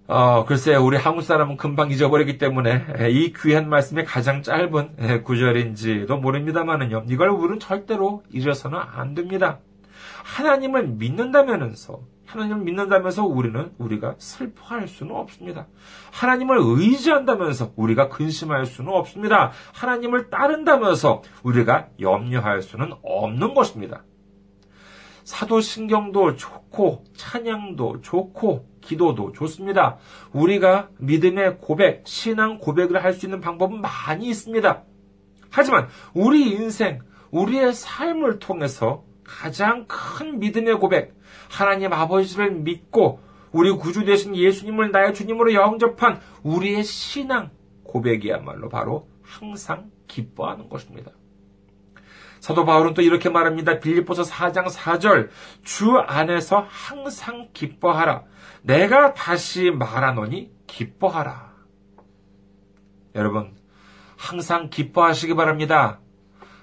어, 0.07 0.45
글쎄, 0.45 0.75
우리 0.75 0.97
한국 0.97 1.21
사람은 1.21 1.57
금방 1.57 1.91
잊어버리기 1.91 2.37
때문에 2.39 2.85
이 3.11 3.31
귀한 3.33 3.69
말씀이 3.69 4.03
가장 4.03 4.41
짧은 4.41 5.23
구절인지도 5.23 6.17
모릅니다만은요. 6.17 7.05
이걸 7.07 7.29
우리는 7.29 7.59
절대로 7.59 8.23
잊어서는 8.33 8.77
안 8.77 9.13
됩니다. 9.13 9.59
하나님을 10.23 10.87
믿는다면서 10.87 12.01
하나님을 12.25 12.63
믿는다면서 12.63 13.25
우리는 13.25 13.71
우리가 13.77 14.15
슬퍼할 14.17 14.87
수는 14.87 15.15
없습니다. 15.15 15.67
하나님을 16.11 16.57
의지한다면서 16.59 17.73
우리가 17.75 18.09
근심할 18.09 18.65
수는 18.65 18.91
없습니다. 18.93 19.51
하나님을 19.73 20.29
따른다면서 20.29 21.21
우리가 21.43 21.89
염려할 21.99 22.61
수는 22.61 22.93
없는 23.03 23.53
것입니다. 23.53 24.03
사도신경도 25.23 26.35
좋고 26.35 27.03
찬양도 27.15 28.01
좋고 28.01 28.67
기도도 28.81 29.31
좋습니다. 29.33 29.97
우리가 30.33 30.89
믿음의 30.97 31.59
고백, 31.59 32.07
신앙 32.07 32.57
고백을 32.57 33.03
할 33.03 33.13
수 33.13 33.25
있는 33.25 33.41
방법은 33.41 33.81
많이 33.81 34.27
있습니다. 34.27 34.83
하지만 35.49 35.87
우리 36.13 36.49
인생, 36.49 36.99
우리의 37.31 37.73
삶을 37.73 38.39
통해서 38.39 39.03
가장 39.23 39.85
큰 39.87 40.39
믿음의 40.39 40.79
고백, 40.79 41.15
하나님 41.49 41.93
아버지를 41.93 42.51
믿고 42.51 43.19
우리 43.51 43.71
구주 43.71 44.05
되신 44.05 44.35
예수님을 44.35 44.91
나의 44.91 45.13
주님으로 45.13 45.53
영접한 45.53 46.19
우리의 46.43 46.83
신앙 46.83 47.51
고백이야말로 47.83 48.69
바로 48.69 49.07
항상 49.21 49.91
기뻐하는 50.07 50.69
것입니다. 50.69 51.11
사도 52.41 52.65
바울은 52.65 52.95
또 52.95 53.01
이렇게 53.03 53.29
말합니다. 53.29 53.79
빌립보서 53.79 54.23
4장 54.23 54.67
4절 54.67 55.29
주 55.63 55.97
안에서 55.97 56.65
항상 56.67 57.49
기뻐하라. 57.53 58.23
내가 58.63 59.13
다시 59.13 59.69
말하노니 59.69 60.51
기뻐하라. 60.65 61.51
여러분 63.13 63.55
항상 64.17 64.69
기뻐하시기 64.69 65.35
바랍니다. 65.35 65.99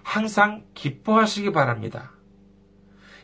항상 0.02 0.64
기뻐하시기 0.74 1.52
바랍니다. 1.52 2.12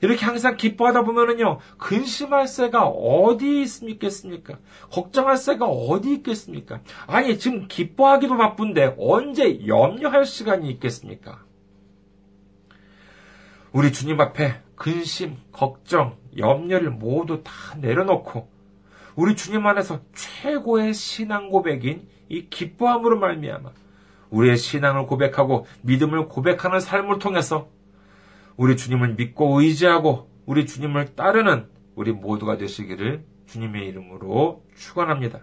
이렇게 0.01 0.25
항상 0.25 0.57
기뻐하다 0.57 1.03
보면은요, 1.03 1.59
근심할 1.79 2.47
새가 2.47 2.85
어디 2.87 3.62
있습니까? 3.62 4.59
걱정할 4.93 5.38
새가 5.38 5.64
어디 5.64 6.12
있겠습니까? 6.17 6.81
아니, 7.07 7.38
지금 7.38 7.69
기뻐하기도 7.69 8.37
바쁜데 8.37 8.97
언제 8.99 9.67
염려할 9.67 10.27
시간이 10.27 10.69
있겠습니까? 10.73 11.43
우리 13.75 13.91
주님 13.91 14.21
앞에 14.21 14.55
근심, 14.77 15.37
걱정, 15.51 16.17
염려를 16.39 16.91
모두 16.91 17.43
다 17.43 17.53
내려놓고 17.79 18.49
우리 19.17 19.35
주님 19.35 19.67
안에서 19.67 20.01
최고의 20.15 20.95
신앙 20.95 21.51
고백인 21.51 22.07
이 22.29 22.49
기뻐함으로 22.49 23.19
말미암아 23.19 23.71
우리의 24.31 24.57
신앙을 24.59 25.07
고백하고 25.07 25.67
믿음을 25.83 26.29
고백하는 26.29 26.79
삶을 26.79 27.19
통해서 27.19 27.69
우리 28.57 28.77
주님을 28.77 29.15
믿고 29.15 29.61
의지하고 29.61 30.31
우리 30.47 30.67
주님을 30.67 31.17
따르는 31.17 31.67
우리 31.97 32.13
모두가 32.13 32.57
되시기를 32.57 33.25
주님의 33.47 33.89
이름으로 33.89 34.65
축원합니다. 34.77 35.41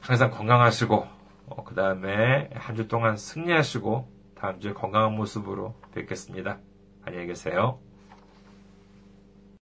항상 0.00 0.30
건강하시고 0.30 1.06
어, 1.46 1.64
그 1.64 1.74
다음에 1.74 2.50
한 2.52 2.76
주 2.76 2.88
동안 2.88 3.16
승리하시고 3.16 4.15
다음 4.36 4.60
주에 4.60 4.72
건강한 4.72 5.14
모습으로 5.14 5.74
뵙겠습니다. 5.92 6.60
안녕히 7.02 7.26
계세요. 7.26 7.85